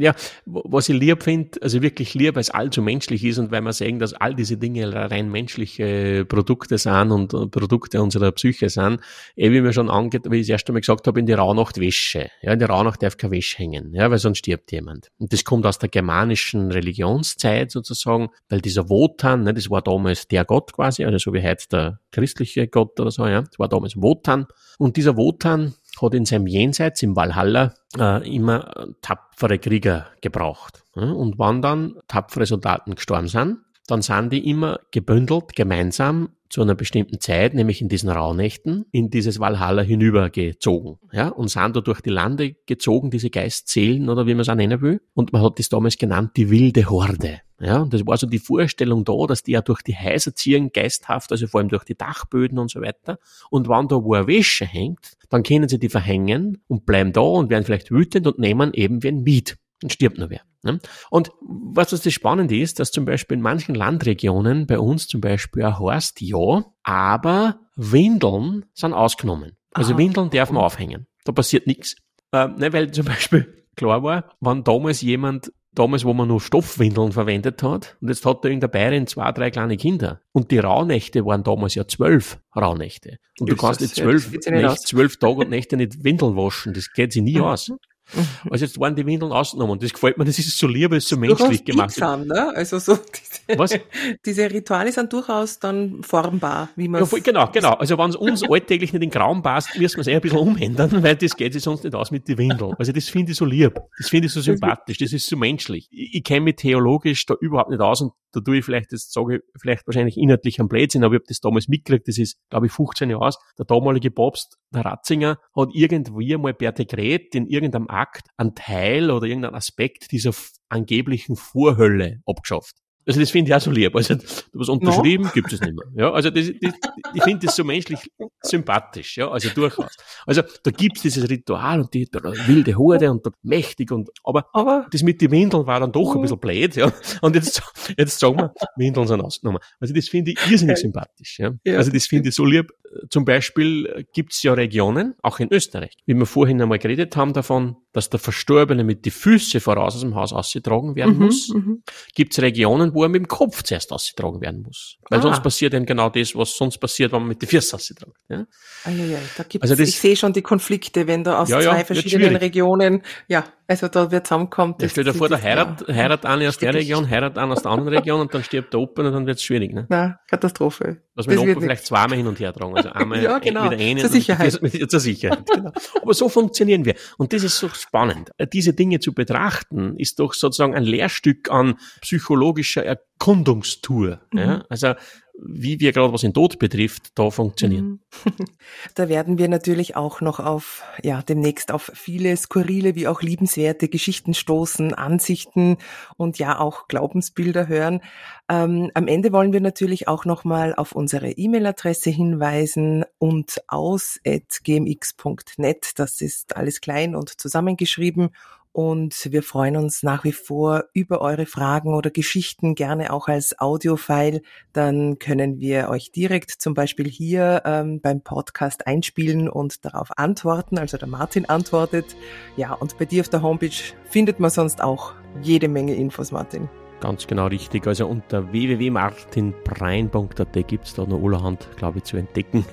[0.00, 0.14] ja,
[0.46, 3.72] was ich lieb finde, also wirklich lieb, weil es allzu menschlich ist und weil wir
[3.72, 9.00] sehen, dass all diese Dinge rein menschliche Produkte sind und Produkte unserer Psyche sind,
[9.36, 11.80] eh wie mir schon angeht, wie ich das erste Mal gesagt habe, in die Rauhnacht
[11.80, 12.30] Wäsche.
[12.42, 15.10] Ja, in die Rauhnacht darf kein Wäsche hängen, ja, weil sonst stirbt jemand.
[15.18, 20.28] Und das kommt aus der germanischen Religionszeit sozusagen, weil dieser Wotan, ne, das war damals
[20.28, 23.68] der Gott quasi, also so wie heute der christliche Gott oder so, ja, das war
[23.68, 24.46] damals Wotan.
[24.78, 30.82] Und dieser Wotan hat in seinem Jenseits, im Valhalla, äh, immer tapfere Krieger gebraucht.
[30.94, 36.74] Und wann dann tapfere Soldaten gestorben sind, dann sind die immer gebündelt, gemeinsam zu einer
[36.74, 40.98] bestimmten Zeit, nämlich in diesen Rauhnächten, in dieses Valhalla hinübergezogen.
[41.12, 44.54] Ja, und sind da durch die Lande gezogen, diese Geistseelen oder wie man es auch
[44.54, 45.00] nennen will.
[45.14, 47.40] Und man hat das damals genannt, die wilde Horde.
[47.60, 50.70] Ja, und das war so die Vorstellung da, dass die ja durch die Häuser ziehen,
[50.72, 53.18] geisthaft, also vor allem durch die Dachböden und so weiter.
[53.50, 57.20] Und wenn da wo eine Wäsche hängt, dann können sie die verhängen und bleiben da
[57.20, 59.58] und werden vielleicht wütend und nehmen eben wie ein Miet.
[59.80, 60.40] Dann stirbt nur wer.
[60.62, 60.80] Ne?
[61.10, 65.64] Und was das Spannende ist, dass zum Beispiel in manchen Landregionen, bei uns zum Beispiel
[65.64, 69.56] ein Horst, ja, aber Windeln sind ausgenommen.
[69.72, 69.98] Also Aha.
[69.98, 71.06] Windeln darf man aufhängen.
[71.24, 71.96] Da passiert nichts.
[72.32, 77.12] Äh, ne, weil zum Beispiel klar war, wenn damals jemand damals, wo man nur Stoffwindeln
[77.12, 77.96] verwendet hat.
[78.00, 80.20] Und jetzt hat da in der Bayern zwei, drei kleine Kinder.
[80.32, 83.18] Und die Rauhnächte waren damals ja zwölf Rauhnächte.
[83.38, 86.74] Und du kannst nicht zwölf, nicht zwölf Tage und Nächte nicht Windeln waschen.
[86.74, 87.70] Das geht sich nie aus.
[88.14, 88.50] Mhm.
[88.50, 91.08] Also jetzt waren die Windeln ausgenommen und das gefällt mir, das ist so lieb, ist
[91.08, 91.94] so menschlich gemacht.
[91.94, 92.52] Biegsam, ne?
[92.54, 92.98] Also so
[93.48, 93.78] diese, Was?
[94.24, 97.72] diese Rituale sind durchaus dann formbar, wie man ja, Genau, genau.
[97.74, 100.20] Also wenn es uns alltäglich nicht in den Graum passt, müssen wir es eh ein
[100.20, 102.74] bisschen umändern, weil das geht sich sonst nicht aus mit den Windeln.
[102.78, 105.88] Also das finde ich so lieb, das finde ich so sympathisch, das ist so menschlich.
[105.90, 109.10] Ich, ich kenne mich theologisch da überhaupt nicht aus und da tue ich vielleicht, das
[109.10, 112.38] sage ich vielleicht wahrscheinlich inhaltlich am Blödsinn, aber ich habe das damals mitgekriegt, das ist,
[112.50, 113.38] glaube ich, 15 Jahre aus.
[113.58, 119.10] Der damalige Papst, der Ratzinger, hat irgendwie mal per Dekret in irgendeinem Akt einen Teil
[119.10, 120.32] oder irgendeinen Aspekt dieser
[120.68, 122.76] angeblichen Vorhölle abgeschafft.
[123.08, 123.96] Also das finde ich auch so lieb.
[123.96, 124.16] Also
[124.52, 125.30] was unterschrieben no.
[125.32, 125.86] gibt es nicht mehr.
[125.96, 126.74] Ja, also das, das,
[127.14, 127.98] ich finde das so menschlich
[128.42, 129.16] sympathisch.
[129.16, 129.96] Ja, also durchaus.
[130.26, 134.46] Also da gibt es dieses Ritual und die da wilde Horde und mächtig und aber,
[134.52, 136.76] aber das mit den Windeln war dann doch ein bisschen blöd.
[136.76, 136.92] Ja,
[137.22, 137.62] und jetzt
[137.96, 139.60] jetzt sagen wir Windeln sind ausgenommen.
[139.80, 141.38] Also das finde ich irrsinnig sympathisch.
[141.38, 142.70] Ja, also das finde ich so lieb.
[143.10, 147.32] Zum Beispiel gibt es ja Regionen, auch in Österreich, wie wir vorhin einmal geredet haben
[147.32, 151.48] davon, dass der Verstorbene mit die Füße voraus aus dem Haus ausgetragen werden mhm, muss.
[151.48, 151.82] Mhm.
[152.14, 154.96] Gibt es Regionen, wo er mit dem Kopf zuerst ausgetragen werden muss.
[155.08, 155.22] Weil ah.
[155.22, 158.12] sonst passiert dann genau das, was sonst passiert, wenn man mit den Füßen ausgetragen.
[158.28, 158.44] Ja?
[158.84, 159.18] Ah, ja, ja.
[159.36, 161.84] Da gibt's, also das, ich sehe schon die Konflikte, wenn da aus ja, zwei ja,
[161.84, 164.80] verschiedenen Regionen, ja, also da wird zusammenkommt.
[164.80, 165.94] Ja, stell dir vor, der heirat, ja.
[165.94, 168.80] heirat eine aus der Region, heirat eine aus der anderen Region und dann stirbt der
[168.80, 169.74] Opa und dann wird es schwierig.
[169.74, 169.86] Ne?
[169.90, 171.02] Na, Katastrophe.
[171.14, 172.74] Was wir Opa vielleicht zweimal hin und her tragen.
[172.74, 173.64] Also einmal ja, genau.
[173.64, 174.62] wieder einen zur Sicherheit.
[174.62, 175.72] Mit, zur Sicherheit genau.
[176.00, 176.94] Aber so funktionieren wir.
[177.18, 178.30] Und das ist so spannend.
[178.54, 184.20] Diese Dinge zu betrachten, ist doch sozusagen ein Lehrstück an psychologischer Erkundungstour.
[184.32, 184.38] Mhm.
[184.38, 184.64] Ja?
[184.68, 184.94] Also
[185.40, 188.00] wie wir gerade was in Tod betrifft, da funktionieren.
[188.24, 188.46] Mhm.
[188.94, 193.88] Da werden wir natürlich auch noch auf, ja, demnächst auf viele skurrile wie auch liebenswerte
[193.88, 195.78] Geschichten stoßen, Ansichten
[196.16, 198.00] und ja auch Glaubensbilder hören.
[198.48, 205.92] Ähm, am Ende wollen wir natürlich auch nochmal auf unsere E-Mail-Adresse hinweisen und aus.gmx.net.
[205.96, 208.30] Das ist alles klein und zusammengeschrieben
[208.72, 213.58] und wir freuen uns nach wie vor über eure Fragen oder Geschichten, gerne auch als
[213.58, 214.42] Audiofile.
[214.72, 220.78] Dann können wir euch direkt zum Beispiel hier ähm, beim Podcast einspielen und darauf antworten.
[220.78, 222.16] Also der Martin antwortet.
[222.56, 223.70] Ja, und bei dir auf der Homepage
[224.10, 225.12] findet man sonst auch
[225.42, 226.68] jede Menge Infos, Martin.
[227.00, 227.86] Ganz genau richtig.
[227.86, 232.64] Also unter www.martinbrein.at gibt es da noch allerhand, glaube ich, zu entdecken.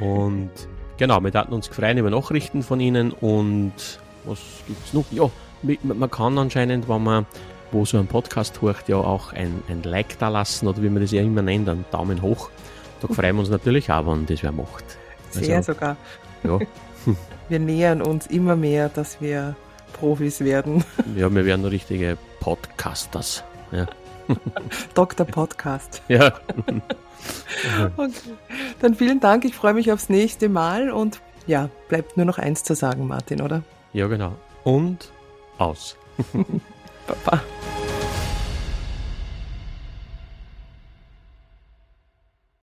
[0.00, 0.50] Und
[0.96, 3.72] genau, wir hatten uns gefreut über Nachrichten von Ihnen und
[4.24, 5.04] was gibt's noch?
[5.10, 5.30] Ja,
[5.82, 7.26] man kann anscheinend, wenn man
[7.72, 11.02] wo so ein Podcast hört, ja auch ein, ein Like da lassen oder wie man
[11.02, 12.50] das ja immer nennt, einen Daumen hoch.
[13.00, 14.84] Da freuen wir uns natürlich auch, wenn das wer macht.
[15.30, 15.96] Sehr also, sogar.
[16.42, 16.58] Ja.
[17.48, 19.56] wir nähern uns immer mehr, dass wir
[19.92, 20.84] Profis werden.
[21.16, 23.44] Ja, wir werden richtige Podcasters.
[23.72, 23.86] Ja.
[24.94, 25.26] Dr.
[25.26, 26.02] Podcast.
[26.08, 26.32] Ja.
[27.96, 28.12] okay.
[28.80, 32.62] Dann vielen Dank, ich freue mich aufs nächste Mal und ja, bleibt nur noch eins
[32.62, 33.62] zu sagen, Martin, oder?
[33.92, 34.36] Ja, genau.
[34.64, 35.10] Und
[35.58, 35.96] aus.
[37.06, 37.42] Baba.